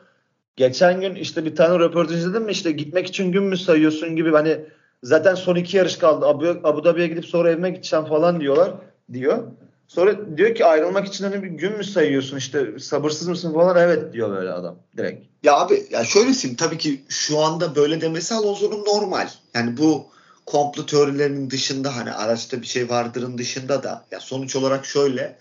geçen 0.57 1.01
gün 1.01 1.15
işte 1.15 1.45
bir 1.45 1.57
tane 1.57 1.79
röportaj 1.79 2.17
izledim 2.17 2.43
mi 2.43 2.53
işte 2.53 2.73
gitmek 2.73 3.07
için 3.07 3.33
gün 3.33 3.45
mü 3.45 3.57
sayıyorsun 3.57 4.17
gibi 4.17 4.31
hani 4.31 4.61
zaten 5.03 5.35
son 5.35 5.57
iki 5.57 5.77
yarış 5.77 5.97
kaldı. 5.97 6.27
Abu, 6.27 6.47
Abu 6.65 6.85
Dhabi'ye 6.85 7.07
gidip 7.09 7.27
sonra 7.27 7.51
evime 7.51 7.71
gideceğim 7.71 8.05
falan 8.05 8.41
diyorlar 8.41 8.73
diyor. 9.13 9.43
Sonra 9.89 10.37
diyor 10.37 10.55
ki 10.55 10.65
ayrılmak 10.65 11.07
için 11.07 11.25
hani 11.25 11.43
bir 11.43 11.49
gün 11.49 11.77
mü 11.77 11.85
sayıyorsun 11.85 12.37
işte 12.37 12.79
sabırsız 12.79 13.29
mısın 13.29 13.53
falan 13.53 13.77
evet 13.79 14.13
diyor 14.13 14.31
böyle 14.31 14.53
adam 14.53 14.77
direkt. 14.97 15.27
Ya 15.43 15.57
abi 15.57 15.87
ya 15.91 16.05
şöyle 16.05 16.35
söyleyeyim 16.35 16.57
tabii 16.57 16.79
ki 16.79 17.01
şu 17.09 17.41
anda 17.41 17.75
böyle 17.75 18.01
demesi 18.01 18.35
Alonso'nun 18.35 18.85
normal. 18.85 19.29
Yani 19.55 19.77
bu 19.77 20.07
komplo 20.47 20.87
teorilerinin 20.87 21.51
dışında 21.51 21.97
hani 21.97 22.13
araçta 22.13 22.61
bir 22.61 22.67
şey 22.67 22.91
vardırın 22.91 23.39
dışında 23.39 23.83
da 23.83 24.05
ya 24.11 24.21
sonuç 24.21 24.57
olarak 24.57 24.87
şöyle 24.87 25.39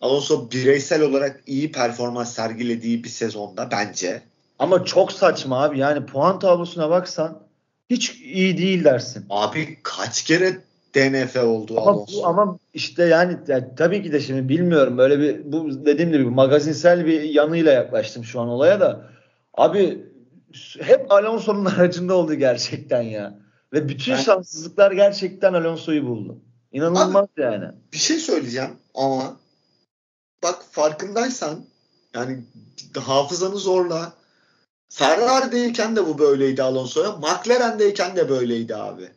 Alonso 0.00 0.50
bireysel 0.50 1.02
olarak 1.02 1.40
iyi 1.46 1.72
performans 1.72 2.34
sergilediği 2.34 3.04
bir 3.04 3.08
sezonda 3.08 3.68
bence. 3.70 4.22
Ama 4.58 4.84
çok 4.84 5.12
saçma 5.12 5.64
abi 5.64 5.78
yani 5.78 6.06
puan 6.06 6.38
tablosuna 6.38 6.90
baksan 6.90 7.41
hiç 7.92 8.10
iyi 8.24 8.58
değil 8.58 8.84
dersin. 8.84 9.26
Abi 9.30 9.78
kaç 9.82 10.22
kere 10.24 10.58
DNF 10.94 11.36
oldu 11.36 11.74
Ama, 11.80 11.90
Alonso? 11.90 12.22
bu, 12.22 12.26
ama 12.26 12.58
işte 12.74 13.04
yani, 13.04 13.36
yani 13.48 13.64
tabii 13.76 14.02
ki 14.02 14.12
de 14.12 14.20
şimdi 14.20 14.48
bilmiyorum 14.48 14.98
böyle 14.98 15.18
bir 15.20 15.52
bu 15.52 15.86
dediğim 15.86 16.12
gibi 16.12 16.24
magazinsel 16.24 17.06
bir 17.06 17.22
yanıyla 17.22 17.72
yaklaştım 17.72 18.24
şu 18.24 18.40
an 18.40 18.48
olaya 18.48 18.80
da. 18.80 19.10
Abi 19.54 20.04
hep 20.80 21.12
Alonso'nun 21.12 21.64
aracında 21.78 22.14
oldu 22.14 22.34
gerçekten 22.34 23.02
ya. 23.02 23.38
Ve 23.72 23.88
bütün 23.88 24.14
Ben- 24.14 24.20
şanssızlıklar 24.20 24.92
gerçekten 24.92 25.54
Alonso'yu 25.54 26.06
buldu. 26.06 26.38
İnanılmaz 26.72 27.28
yani. 27.36 27.64
Bir 27.92 27.98
şey 27.98 28.16
söyleyeceğim 28.18 28.70
ama 28.94 29.36
bak 30.42 30.58
farkındaysan 30.70 31.64
yani 32.14 32.44
hafızanı 32.98 33.56
zorla 33.56 34.12
Ferrari'deyken 34.92 35.96
de 35.96 36.06
bu 36.06 36.18
böyleydi 36.18 36.62
Alonso'ya. 36.62 37.12
McLaren'deyken 37.12 38.16
de 38.16 38.28
böyleydi 38.28 38.76
abi. 38.76 39.08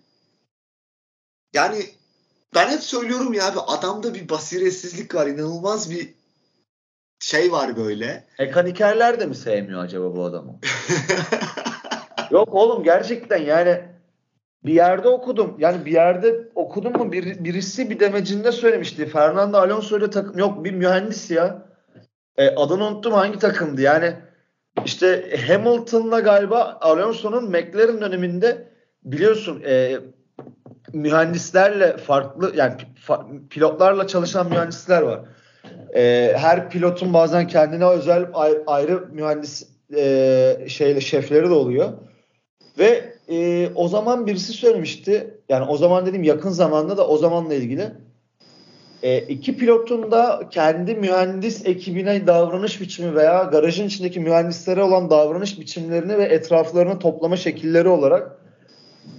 Yani 1.54 1.86
ben 2.56 2.70
hep 2.70 2.84
söylüyorum 2.84 3.34
ya 3.34 3.48
abi 3.48 3.60
adamda 3.60 4.14
bir 4.14 4.30
basiretsizlik 4.30 5.16
var. 5.16 5.28
inanılmaz 5.28 5.92
bir 5.92 6.14
şey 7.20 7.52
var 7.52 7.78
böyle. 7.78 8.28
Mekanikerler 8.40 9.20
de 9.20 9.26
mi 9.26 9.36
sevmiyor 9.36 9.84
acaba 9.84 10.16
bu 10.16 10.24
adamı? 10.24 10.60
Yok 12.32 12.54
oğlum 12.54 12.84
gerçekten 12.84 13.42
yani 13.42 13.82
bir 14.66 14.74
yerde 14.74 15.10
okudum. 15.10 15.56
Yani 15.60 15.86
bir 15.86 15.92
yerde 15.92 16.50
okudum 16.56 16.94
mu 16.94 17.12
bir, 17.12 17.44
birisi 17.44 17.90
bir 17.90 18.00
demecinde 18.00 18.52
söylemişti. 18.52 19.08
Fernando 19.08 19.58
Alonso 19.58 19.98
ile 19.98 20.10
takım 20.10 20.38
yok 20.38 20.64
bir 20.64 20.72
mühendis 20.72 21.32
ya. 21.32 21.66
E, 22.38 22.50
adını 22.50 22.88
unuttum 22.88 23.14
hangi 23.14 23.40
takımdı. 23.40 23.82
Yani 23.82 24.25
işte 24.86 25.38
Hamilton'la 25.48 26.20
galiba 26.20 26.78
Alonso'nun 26.82 27.50
McLaren 27.50 28.02
döneminde 28.02 28.68
biliyorsun 29.04 29.64
e, 29.66 29.98
mühendislerle 30.94 31.98
farklı 31.98 32.54
yani 32.56 32.74
pilotlarla 33.50 34.08
çalışan 34.08 34.50
mühendisler 34.50 35.02
var. 35.02 35.20
E, 35.96 36.34
her 36.38 36.70
pilotun 36.70 37.14
bazen 37.14 37.48
kendine 37.48 37.86
özel 37.86 38.30
ayrı, 38.34 38.64
ayrı 38.68 39.08
mühendis 39.12 39.68
e, 39.96 40.66
şeyle 40.68 41.02
şefleri 41.02 41.50
de 41.50 41.54
oluyor. 41.54 41.94
Ve 42.78 43.16
e, 43.28 43.70
o 43.76 43.88
zaman 43.88 44.28
birisi 44.28 44.54
söylemişti. 44.54 45.40
Yani 45.50 45.66
o 45.70 45.78
zaman 45.78 46.06
dediğim 46.06 46.24
yakın 46.24 46.50
zamanda 46.50 46.98
da 46.98 47.08
o 47.08 47.18
zamanla 47.18 47.54
ilgili. 47.54 47.92
E, 49.04 49.20
iki 49.20 49.58
pilotun 49.58 50.12
da 50.12 50.42
kendi 50.52 50.96
mühendis 50.96 51.66
ekibine 51.66 52.28
davranış 52.28 52.82
biçimi 52.82 53.16
veya 53.16 53.44
garajın 53.44 53.88
içindeki 53.88 54.20
mühendislere 54.20 54.84
olan 54.84 55.10
davranış 55.10 55.60
biçimlerini 55.60 56.18
ve 56.18 56.24
etraflarını 56.24 57.00
toplama 57.00 57.38
şekilleri 57.38 57.88
olarak 57.88 58.38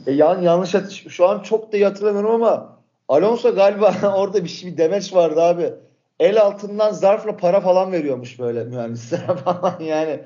e, 0.07 0.13
yan, 0.13 0.43
yanlış 0.43 0.75
şu 1.09 1.29
an 1.29 1.43
çok 1.43 1.73
da 1.73 1.77
iyi 1.77 1.85
hatırlamıyorum 1.85 2.31
ama 2.31 2.77
Alonso 3.09 3.55
galiba 3.55 3.95
orada 4.17 4.45
bir 4.45 4.49
şey 4.49 4.73
bir 4.73 4.77
demeç 4.77 5.15
vardı 5.15 5.43
abi. 5.43 5.73
El 6.21 6.41
altından 6.41 6.93
zarfla 6.93 7.37
para 7.37 7.61
falan 7.61 7.93
veriyormuş 7.93 8.39
böyle 8.39 8.65
mühendislere 8.65 9.37
falan 9.45 9.81
yani. 9.81 10.21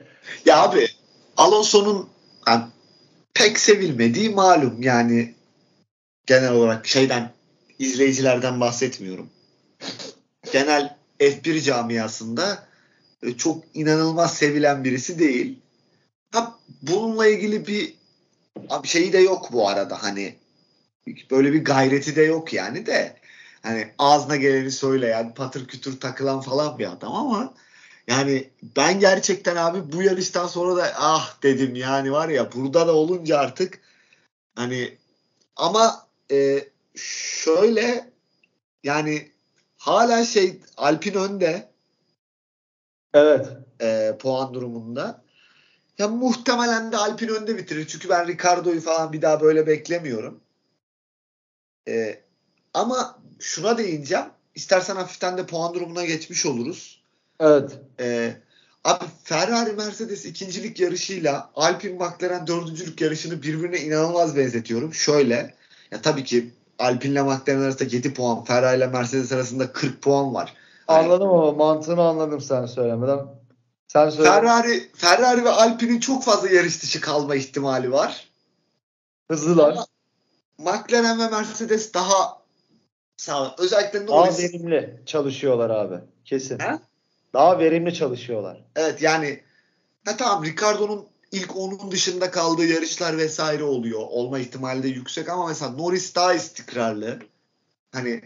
Ya 0.47 0.63
abi 0.63 0.87
Alonso'nun 1.37 2.09
yani 2.49 2.63
pek 3.35 3.59
sevilmediği 3.59 4.31
malum 4.31 4.83
yani 4.83 5.35
genel 6.27 6.53
olarak 6.53 6.87
şeyden 6.87 7.31
izleyicilerden 7.79 8.61
bahsetmiyorum. 8.61 9.31
Genel 10.53 10.97
F1 11.21 11.61
camiasında 11.61 12.67
e, 13.23 13.37
çok 13.37 13.65
inanılmaz 13.75 14.35
sevilen 14.35 14.85
birisi 14.85 15.19
değil. 15.19 15.59
Ha 16.33 16.59
bununla 16.83 17.27
ilgili 17.27 17.67
bir 17.67 17.95
şeyi 18.85 19.13
de 19.13 19.19
yok 19.19 19.53
bu 19.53 19.69
arada 19.69 20.03
hani 20.03 20.37
böyle 21.31 21.53
bir 21.53 21.65
gayreti 21.65 22.17
de 22.17 22.23
yok 22.23 22.53
yani 22.53 22.87
de 22.87 23.17
hani 23.63 23.93
ağzına 23.99 24.37
geleni 24.37 24.71
söyleyen 24.71 25.35
patır 25.35 25.67
kütür 25.67 26.01
takılan 26.01 26.41
falan 26.41 26.79
bir 26.79 26.93
adam 26.93 27.15
ama 27.15 27.55
yani 28.07 28.51
ben 28.77 29.01
gerçekten 29.01 29.57
abi 29.57 29.93
bu 29.93 30.03
yarıştan 30.03 30.47
sonra 30.47 30.77
da 30.77 30.93
ah 30.97 31.43
dedim 31.43 31.75
yani 31.75 32.13
var 32.13 32.29
ya 32.29 32.53
burada 32.53 32.89
da 32.89 32.95
olunca 32.95 33.39
artık 33.39 33.81
hani 34.55 34.99
ama 35.57 36.07
e, 36.31 36.69
şöyle 36.95 38.11
yani 38.85 39.30
hala 39.81 40.25
şey 40.25 40.61
Alpin 40.77 41.15
önde. 41.15 41.71
Evet. 43.15 43.49
E, 43.81 44.17
puan 44.19 44.55
durumunda. 44.55 45.25
Ya 45.99 46.09
muhtemelen 46.09 46.93
de 46.93 46.97
Alpin 46.97 47.29
önde 47.29 47.59
bitirir. 47.59 47.87
Çünkü 47.87 48.09
ben 48.09 48.29
Ricardo'yu 48.29 48.81
falan 48.81 49.13
bir 49.13 49.23
daha 49.23 49.41
böyle 49.41 49.67
beklemiyorum. 49.67 50.41
E, 51.89 52.21
ama 52.75 53.19
şuna 53.39 53.79
değineceğim. 53.79 54.27
İstersen 54.55 54.97
hafiften 54.97 55.39
de 55.39 55.47
puan 55.47 55.75
durumuna 55.75 56.05
geçmiş 56.05 56.47
oluruz. 56.47 57.03
Evet. 57.41 57.79
E, 58.01 58.37
abi 58.85 59.05
Ferrari 59.25 59.73
Mercedes 59.73 60.25
ikincilik 60.25 60.81
yarışıyla 60.81 61.51
Alpin 61.55 61.95
McLaren 61.97 62.47
dördüncülük 62.47 63.01
yarışını 63.01 63.43
birbirine 63.43 63.81
inanılmaz 63.81 64.37
benzetiyorum. 64.37 64.95
Şöyle 64.95 65.55
ya 65.91 66.03
tabii 66.03 66.25
ki 66.25 66.51
Alpine 66.81 67.13
ile 67.13 67.23
McLaren 67.23 67.61
arasında 67.61 67.97
7 67.97 68.15
puan, 68.15 68.45
Ferrari 68.45 68.77
ile 68.77 68.87
Mercedes 68.87 69.33
arasında 69.33 69.73
40 69.73 70.03
puan 70.03 70.35
var. 70.35 70.55
Hani 70.87 71.05
anladım 71.05 71.29
ama 71.29 71.53
mantığını 71.53 72.03
anladım 72.03 72.41
sen 72.41 72.67
söylemeden. 72.67 73.27
Sen 73.89 74.11
söyle. 74.11 74.31
Ferrari, 74.31 74.91
Ferrari 74.95 75.45
ve 75.45 75.51
Alpine'in 75.51 76.01
çok 76.01 76.25
fazla 76.25 76.49
yarış 76.49 76.83
dışı 76.83 77.01
kalma 77.01 77.35
ihtimali 77.35 77.93
var. 77.93 78.29
Hızlılar. 79.29 79.73
Ama 79.73 79.87
McLaren 80.59 81.19
ve 81.19 81.29
Mercedes 81.29 81.95
daha 81.95 82.41
sağ 83.17 83.55
özellikle 83.59 84.07
Norris. 84.07 84.39
Daha 84.39 84.49
verimli 84.49 85.03
çalışıyorlar 85.07 85.71
abi. 85.71 85.95
Kesin. 86.25 86.59
He? 86.59 86.79
Daha 87.33 87.59
verimli 87.59 87.95
çalışıyorlar. 87.95 88.65
Evet 88.77 89.03
yani 89.03 89.41
ha 90.05 90.17
tamam 90.17 90.45
Ricardo'nun 90.45 91.07
ilk 91.33 91.57
onun 91.57 91.91
dışında 91.91 92.31
kaldığı 92.31 92.67
yarışlar 92.67 93.19
vesaire 93.19 93.65
oluyor. 93.65 94.01
Olma 94.01 94.39
ihtimali 94.39 94.83
de 94.83 94.89
yüksek 94.89 95.29
ama 95.29 95.47
mesela 95.47 95.71
Norris 95.71 96.15
daha 96.15 96.35
istikrarlı. 96.35 97.19
Hani 97.93 98.21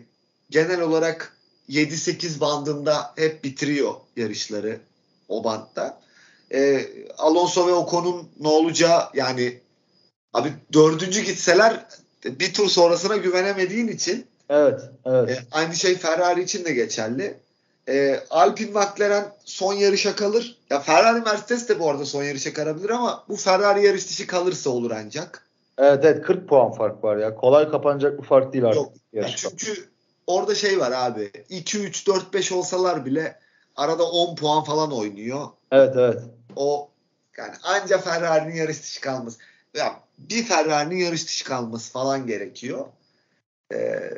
genel 0.51 0.81
olarak 0.81 1.37
7-8 1.69 2.41
bandında 2.41 3.13
hep 3.17 3.45
bitiriyor 3.45 3.95
yarışları 4.17 4.81
o 5.29 5.45
bantta. 5.45 6.01
Ee, 6.53 6.87
Alonso 7.19 7.67
ve 7.67 7.73
Ocon'un 7.73 8.29
ne 8.41 8.49
olacağı 8.49 9.09
yani 9.15 9.61
abi 10.33 10.53
dördüncü 10.73 11.21
gitseler 11.21 11.87
bir 12.25 12.55
tur 12.55 12.69
sonrasına 12.69 13.17
güvenemediğin 13.17 13.89
için 13.89 14.27
Evet, 14.49 14.81
evet. 15.05 15.31
E, 15.31 15.45
aynı 15.53 15.75
şey 15.75 15.97
Ferrari 15.97 16.43
için 16.43 16.65
de 16.65 16.73
geçerli. 16.73 17.35
E, 17.89 18.21
Alpine 18.31 18.71
McLaren 18.71 19.33
son 19.45 19.75
yarışa 19.75 20.17
kalır. 20.17 20.59
Ya 20.71 20.81
Ferrari 20.81 21.21
Mercedes 21.21 21.69
de 21.69 21.81
bu 21.81 21.91
arada 21.91 22.05
son 22.05 22.23
yarışa 22.23 22.53
kalabilir 22.53 22.91
ama 22.91 23.25
bu 23.29 23.37
Ferrari 23.37 23.87
yarış 23.87 24.09
dışı 24.09 24.27
kalırsa 24.27 24.71
olur 24.71 24.91
ancak. 24.91 25.47
Evet 25.79 26.05
evet 26.05 26.23
40 26.23 26.49
puan 26.49 26.73
fark 26.73 27.05
var 27.05 27.17
ya. 27.17 27.35
Kolay 27.35 27.71
kapanacak 27.71 28.19
bir 28.19 28.27
fark 28.27 28.53
değil 28.53 28.65
artık. 28.65 28.77
Yok. 28.77 28.93
Ya 29.13 29.29
çünkü 29.37 29.89
orada 30.27 30.55
şey 30.55 30.81
var 30.81 30.93
abi. 30.93 31.31
2 31.49 31.79
3 31.79 32.07
4 32.07 32.35
5 32.35 32.53
olsalar 32.53 33.07
bile 33.07 33.39
arada 33.77 34.05
10 34.11 34.37
puan 34.37 34.65
falan 34.65 34.93
oynuyor. 34.93 35.49
Evet 35.73 35.95
evet. 35.97 36.23
O 36.57 36.91
yani 37.39 37.55
anca 37.63 37.99
Ferrari'nin 37.99 38.55
yarış 38.55 38.83
dışı 38.83 39.01
kalması. 39.01 39.39
Ya 39.75 40.01
bir 40.19 40.45
Ferrari'nin 40.45 40.97
yarış 40.97 41.27
dışı 41.27 41.45
kalması 41.45 41.93
falan 41.93 42.27
gerekiyor. 42.27 42.87
Ee, 43.73 44.11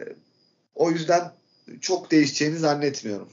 o 0.75 0.91
yüzden 0.91 1.33
çok 1.81 2.11
değişeceğini 2.11 2.59
zannetmiyorum 2.59 3.29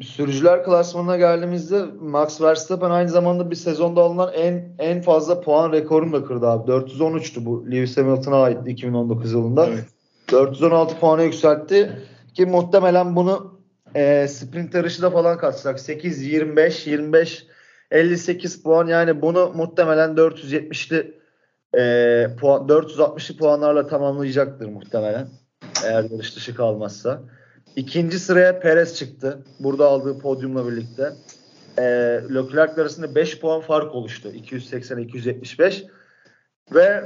sürücüler 0.00 0.64
klasmanına 0.64 1.16
geldiğimizde 1.16 1.84
Max 2.00 2.40
Verstappen 2.40 2.90
aynı 2.90 3.08
zamanda 3.08 3.50
bir 3.50 3.56
sezonda 3.56 4.00
alınan 4.00 4.32
en 4.32 4.74
en 4.78 5.02
fazla 5.02 5.40
puan 5.40 5.72
rekorunu 5.72 6.12
da 6.12 6.24
kırdı 6.24 6.46
abi. 6.46 6.70
413'tü 6.70 7.44
bu 7.44 7.66
Lewis 7.66 7.96
Hamilton'a 7.96 8.42
ait 8.42 8.58
2019 8.66 9.32
yılında. 9.32 9.66
Evet. 9.66 9.84
416 10.32 10.98
puana 10.98 11.22
yükseltti 11.22 11.98
ki 12.34 12.46
muhtemelen 12.46 13.16
bunu 13.16 13.60
e, 13.94 14.28
sprint 14.28 14.74
yarışı 14.74 15.02
da 15.02 15.10
falan 15.10 15.38
katsak 15.38 15.80
8 15.80 16.26
25 16.26 16.86
25 16.86 17.46
58 17.90 18.62
puan 18.62 18.86
yani 18.86 19.22
bunu 19.22 19.52
muhtemelen 19.54 20.10
470'li 20.10 21.20
e, 21.78 21.82
puan 22.40 22.66
460'lı 22.68 23.36
puanlarla 23.36 23.86
tamamlayacaktır 23.86 24.66
muhtemelen 24.66 25.28
eğer 25.84 26.04
yarış 26.10 26.36
dışı 26.36 26.54
kalmazsa. 26.54 27.22
İkinci 27.76 28.18
sıraya 28.18 28.60
Perez 28.60 28.96
çıktı. 28.96 29.38
Burada 29.60 29.86
aldığı 29.86 30.18
podyumla 30.18 30.66
birlikte. 30.66 31.12
E, 31.78 31.82
Leclerc 32.34 32.80
arasında 32.80 33.14
5 33.14 33.40
puan 33.40 33.60
fark 33.60 33.94
oluştu. 33.94 34.28
280-275. 34.28 35.86
Ve 36.74 37.04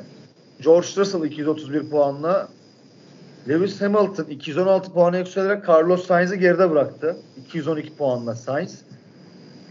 George 0.60 0.88
Russell 0.96 1.24
231 1.24 1.90
puanla 1.90 2.48
Lewis 3.48 3.80
Hamilton 3.80 4.24
216 4.24 4.92
puana 4.92 5.18
yükselerek 5.18 5.68
Carlos 5.68 6.06
Sainz'i 6.06 6.38
geride 6.38 6.70
bıraktı. 6.70 7.16
212 7.46 7.96
puanla 7.96 8.34
Sainz. 8.34 8.84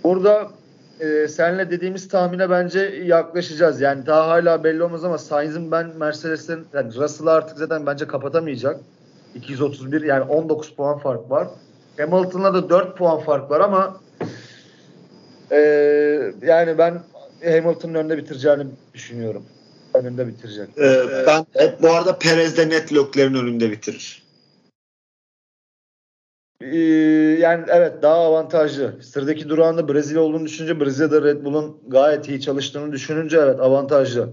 Burada 0.03 0.51
e, 0.99 1.27
senle 1.27 1.71
dediğimiz 1.71 2.07
tahmine 2.07 2.49
bence 2.49 2.79
yaklaşacağız. 3.05 3.81
Yani 3.81 4.05
daha 4.05 4.27
hala 4.27 4.63
belli 4.63 4.83
olmaz 4.83 5.03
ama 5.03 5.17
Sainz'in 5.17 5.71
ben 5.71 5.97
Mercedes'in 5.97 6.67
yani 6.73 6.95
Russell'ı 6.95 7.31
artık 7.31 7.57
zaten 7.57 7.85
bence 7.85 8.07
kapatamayacak. 8.07 8.79
231 9.35 10.01
yani 10.01 10.23
19 10.23 10.75
puan 10.75 10.99
fark 10.99 11.31
var. 11.31 11.47
Hamilton'la 11.97 12.53
da 12.53 12.69
4 12.69 12.97
puan 12.97 13.19
fark 13.19 13.51
var 13.51 13.59
ama 13.59 14.01
e, 15.51 15.57
yani 16.41 16.77
ben 16.77 17.03
Hamilton'ın 17.43 17.93
önünde 17.93 18.17
bitireceğini 18.17 18.65
düşünüyorum. 18.93 19.43
Önünde 19.93 20.27
bitirecek. 20.27 20.69
Ee, 20.77 21.03
ben 21.27 21.45
hep 21.53 21.81
bu 21.81 21.89
arada 21.91 22.17
Perez 22.17 22.57
de 22.57 22.69
net 22.69 22.93
Leclerc'in 22.93 23.35
önünde 23.35 23.71
bitirir. 23.71 24.23
Ee, 26.61 26.77
yani 27.39 27.65
evet 27.67 28.01
daha 28.01 28.15
avantajlı. 28.15 29.03
Sıradaki 29.03 29.49
durağında 29.49 29.93
Brezilya 29.93 30.21
olduğunu 30.21 30.45
düşününce 30.45 30.79
Brezilya'da 30.79 31.21
Red 31.21 31.43
Bull'un 31.43 31.77
gayet 31.87 32.29
iyi 32.29 32.41
çalıştığını 32.41 32.91
düşününce 32.91 33.37
evet 33.37 33.59
avantajlı. 33.59 34.29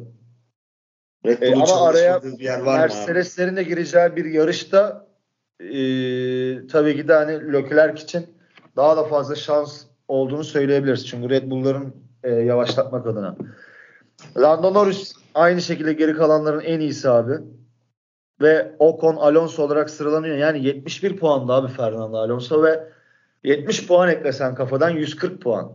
Red 1.26 1.42
e, 1.42 1.54
ama 1.54 1.86
araya 1.86 2.22
bir 2.22 2.38
yer 2.38 2.60
var 2.60 2.78
Mercedes'lerin 2.78 3.56
de 3.56 3.62
gireceği 3.62 4.16
bir 4.16 4.24
yarışta 4.24 5.06
e, 5.60 5.72
tabii 6.66 6.96
ki 6.96 7.08
de 7.08 7.14
hani 7.14 7.52
Leclerc 7.52 8.02
için 8.02 8.26
daha 8.76 8.96
da 8.96 9.04
fazla 9.04 9.34
şans 9.34 9.84
olduğunu 10.08 10.44
söyleyebiliriz. 10.44 11.06
Çünkü 11.06 11.30
Red 11.30 11.50
Bull'ların 11.50 11.94
e, 12.24 12.30
yavaşlatmak 12.30 13.06
adına. 13.06 13.36
Lando 14.36 14.74
Norris 14.74 15.14
aynı 15.34 15.60
şekilde 15.60 15.92
geri 15.92 16.16
kalanların 16.16 16.60
en 16.60 16.80
iyisi 16.80 17.10
abi. 17.10 17.32
Ve 18.40 18.72
Ocon 18.78 19.16
Alonso 19.16 19.62
olarak 19.62 19.90
sıralanıyor. 19.90 20.36
Yani 20.36 20.64
71 20.64 21.16
puanda 21.16 21.54
abi 21.54 21.72
Fernando 21.72 22.18
Alonso 22.18 22.62
ve 22.62 22.84
70 23.44 23.86
puan 23.86 24.08
eklesen 24.08 24.54
kafadan 24.54 24.90
140 24.90 25.42
puan. 25.42 25.72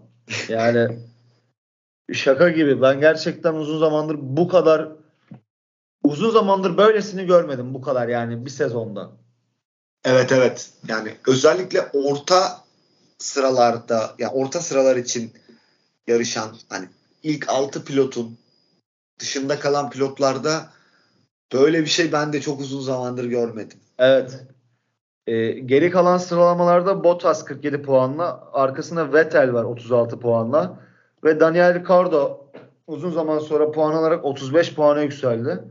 Yani 0.49 0.99
şaka 2.13 2.49
gibi. 2.49 2.81
Ben 2.81 2.99
gerçekten 2.99 3.53
uzun 3.53 3.79
zamandır 3.79 4.17
bu 4.19 4.47
kadar 4.47 4.89
Uzun 6.15 6.29
zamandır 6.29 6.77
böylesini 6.77 7.25
görmedim 7.25 7.73
bu 7.73 7.81
kadar 7.81 8.07
yani 8.07 8.45
bir 8.45 8.49
sezonda. 8.49 9.11
Evet 10.05 10.31
evet. 10.31 10.69
Yani 10.87 11.15
özellikle 11.27 11.81
orta 11.93 12.63
sıralarda 13.17 13.93
ya 13.93 14.13
yani 14.19 14.31
orta 14.31 14.61
sıralar 14.61 14.95
için 14.95 15.33
yarışan 16.07 16.55
hani 16.69 16.85
ilk 17.23 17.49
6 17.49 17.85
pilotun 17.85 18.37
dışında 19.19 19.59
kalan 19.59 19.89
pilotlarda 19.89 20.69
böyle 21.53 21.81
bir 21.81 21.89
şey 21.89 22.11
ben 22.11 22.33
de 22.33 22.41
çok 22.41 22.59
uzun 22.59 22.81
zamandır 22.81 23.25
görmedim. 23.25 23.77
Evet. 23.99 24.43
E, 25.27 25.51
geri 25.51 25.91
kalan 25.91 26.17
sıralamalarda 26.17 27.03
Bottas 27.03 27.45
47 27.45 27.81
puanla, 27.81 28.49
arkasında 28.53 29.13
Vettel 29.13 29.53
var 29.53 29.63
36 29.63 30.19
puanla 30.19 30.79
ve 31.23 31.39
Daniel 31.39 31.79
Ricciardo 31.79 32.47
uzun 32.87 33.11
zaman 33.11 33.39
sonra 33.39 33.71
puan 33.71 33.93
alarak 33.93 34.25
35 34.25 34.75
puana 34.75 35.01
yükseldi. 35.01 35.63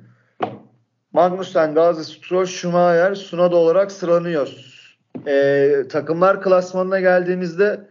Magnussen, 1.15 1.75
Gazi, 1.75 2.05
Stroll, 2.05 2.45
Schumacher, 2.45 3.15
Sunoda 3.15 3.57
olarak 3.57 3.93
sıralanıyor. 3.93 4.49
E, 5.27 5.89
takımlar 5.89 6.43
klasmanına 6.43 7.01
geldiğimizde 7.01 7.89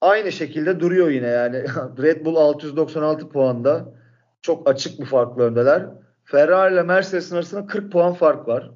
aynı 0.00 0.32
şekilde 0.32 0.80
duruyor 0.80 1.08
yine 1.08 1.26
yani. 1.26 1.56
Red 2.02 2.24
Bull 2.24 2.36
696 2.36 3.28
puanda. 3.28 3.94
Çok 4.42 4.68
açık 4.70 5.00
bir 5.00 5.04
farklı 5.04 5.42
öndeler. 5.42 5.86
Ferrari 6.24 6.74
ile 6.74 6.82
Mercedes'in 6.82 7.36
arasında 7.36 7.66
40 7.66 7.92
puan 7.92 8.14
fark 8.14 8.48
var. 8.48 8.70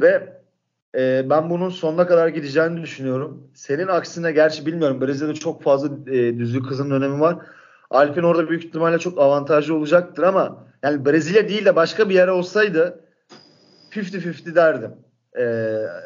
Ve 0.00 0.40
e, 0.96 1.30
ben 1.30 1.50
bunun 1.50 1.68
sonuna 1.68 2.06
kadar 2.06 2.28
gideceğini 2.28 2.82
düşünüyorum. 2.82 3.50
Senin 3.54 3.88
aksine 3.88 4.32
gerçi 4.32 4.66
bilmiyorum 4.66 5.00
Brezilya'da 5.00 5.34
çok 5.34 5.62
fazla 5.62 6.12
e, 6.12 6.38
düzlük 6.38 6.66
hızının 6.66 7.00
önemi 7.00 7.20
var. 7.20 7.36
Alpin 7.90 8.22
orada 8.22 8.48
büyük 8.48 8.64
ihtimalle 8.64 8.98
çok 8.98 9.18
avantajlı 9.18 9.74
olacaktır 9.74 10.22
ama 10.22 10.69
yani 10.82 11.04
Brezilya 11.04 11.48
değil 11.48 11.64
de 11.64 11.76
başka 11.76 12.08
bir 12.08 12.14
yer 12.14 12.28
olsaydı 12.28 13.04
50-50 13.90 14.54
derdim. 14.54 14.94
E, 15.38 15.44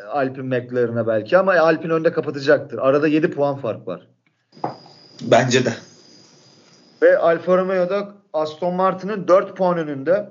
Alpin 0.09 0.47
McLaren'a 0.47 1.07
belki 1.07 1.39
ama 1.39 1.53
Alpin 1.53 1.91
önde 1.91 2.13
kapatacaktır. 2.13 2.79
Arada 2.79 3.09
7 3.09 3.31
puan 3.31 3.57
fark 3.57 3.89
var. 3.89 4.09
Bence 5.23 5.65
de. 5.65 5.73
Ve 7.03 7.19
Alfa 7.19 7.57
Romeo'da 7.57 8.15
Aston 8.33 8.75
Martin'in 8.75 9.29
4 9.29 9.57
puan 9.57 9.79
önünde 9.79 10.29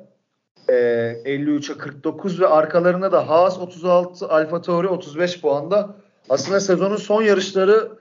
e, 0.68 0.74
53'e 0.74 1.78
49 1.78 2.42
ve 2.42 2.48
arkalarında 2.48 3.12
da 3.12 3.30
Haas 3.30 3.60
36, 3.60 4.28
Alfa 4.28 4.62
Tauri 4.62 4.88
35 4.88 5.42
puanda. 5.42 5.96
Aslında 6.30 6.60
sezonun 6.60 6.96
son 6.96 7.22
yarışları 7.22 7.92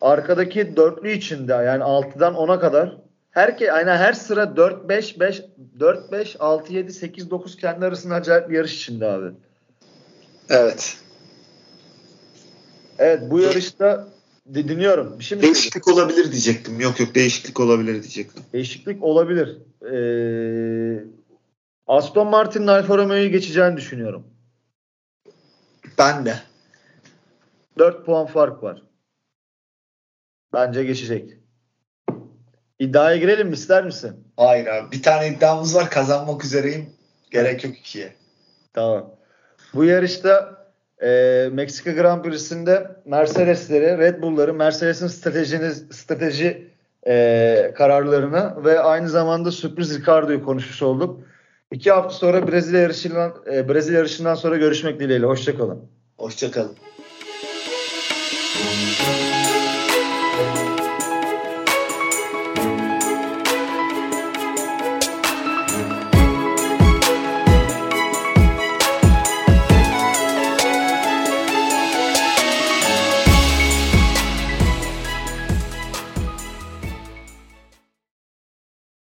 arkadaki 0.00 0.76
dörtlü 0.76 1.10
içinde 1.10 1.52
yani 1.52 1.82
6'dan 1.82 2.34
10'a 2.34 2.60
kadar. 2.60 2.96
Herke 3.30 3.72
aynen 3.72 3.96
her 3.96 4.12
sıra 4.12 4.56
4 4.56 4.88
5 4.88 5.20
5 5.20 5.42
4 5.80 6.12
5 6.12 6.36
6 6.40 6.72
7 6.72 6.92
8 6.92 7.30
9 7.30 7.56
kendi 7.56 7.86
arasında 7.86 8.14
acayip 8.14 8.50
bir 8.50 8.56
yarış 8.56 8.76
içinde 8.76 9.06
abi. 9.06 9.30
Evet. 10.48 10.96
Evet 12.98 13.22
bu 13.30 13.40
yarışta 13.40 14.08
dinliyorum. 14.54 15.22
Şimdi 15.22 15.42
değişiklik 15.42 15.88
olabilir 15.88 16.32
diyecektim. 16.32 16.80
Yok 16.80 17.00
yok 17.00 17.14
değişiklik 17.14 17.60
olabilir 17.60 17.92
diyecektim. 17.92 18.42
Değişiklik 18.52 19.02
olabilir. 19.02 19.58
Ee, 19.92 21.04
Aston 21.86 22.28
Martin'in 22.28 22.66
Alfa 22.66 22.98
Romeo'yu 22.98 23.30
geçeceğini 23.30 23.76
düşünüyorum. 23.76 24.26
Ben 25.98 26.26
de. 26.26 26.34
4 27.78 28.06
puan 28.06 28.26
fark 28.26 28.62
var. 28.62 28.82
Bence 30.52 30.84
geçecek. 30.84 31.38
İddiaya 32.78 33.16
girelim 33.16 33.48
mi 33.48 33.54
ister 33.54 33.84
misin? 33.84 34.24
Hayır 34.36 34.66
abi. 34.66 34.92
Bir 34.92 35.02
tane 35.02 35.28
iddiamız 35.28 35.74
var. 35.74 35.90
Kazanmak 35.90 36.44
üzereyim. 36.44 36.86
Gerek 37.30 37.64
yok 37.64 37.78
ikiye. 37.78 38.12
Tamam. 38.74 39.10
Bu 39.74 39.84
yarışta 39.84 40.58
e, 41.02 41.08
Meksika 41.52 41.92
Grand 41.92 42.24
Prix'sinde 42.24 42.90
Mercedes'leri, 43.04 43.98
Red 43.98 44.22
Bull'ları, 44.22 44.54
Mercedes'in 44.54 45.06
stratejini, 45.06 45.70
strateji 45.70 46.68
e, 47.06 47.74
kararlarını 47.76 48.64
ve 48.64 48.80
aynı 48.80 49.08
zamanda 49.08 49.50
sürpriz 49.50 49.98
Ricardo'yu 49.98 50.44
konuşmuş 50.44 50.82
olduk. 50.82 51.20
İki 51.72 51.90
hafta 51.90 52.10
sonra 52.10 52.48
Brezilya 52.48 52.80
yarışından, 52.80 53.34
e, 53.52 53.68
Brezilya 53.68 53.98
yarışından 53.98 54.34
sonra 54.34 54.56
görüşmek 54.56 55.00
dileğiyle. 55.00 55.26
Hoşçakalın. 55.26 55.82
Hoşçakalın. 56.18 56.76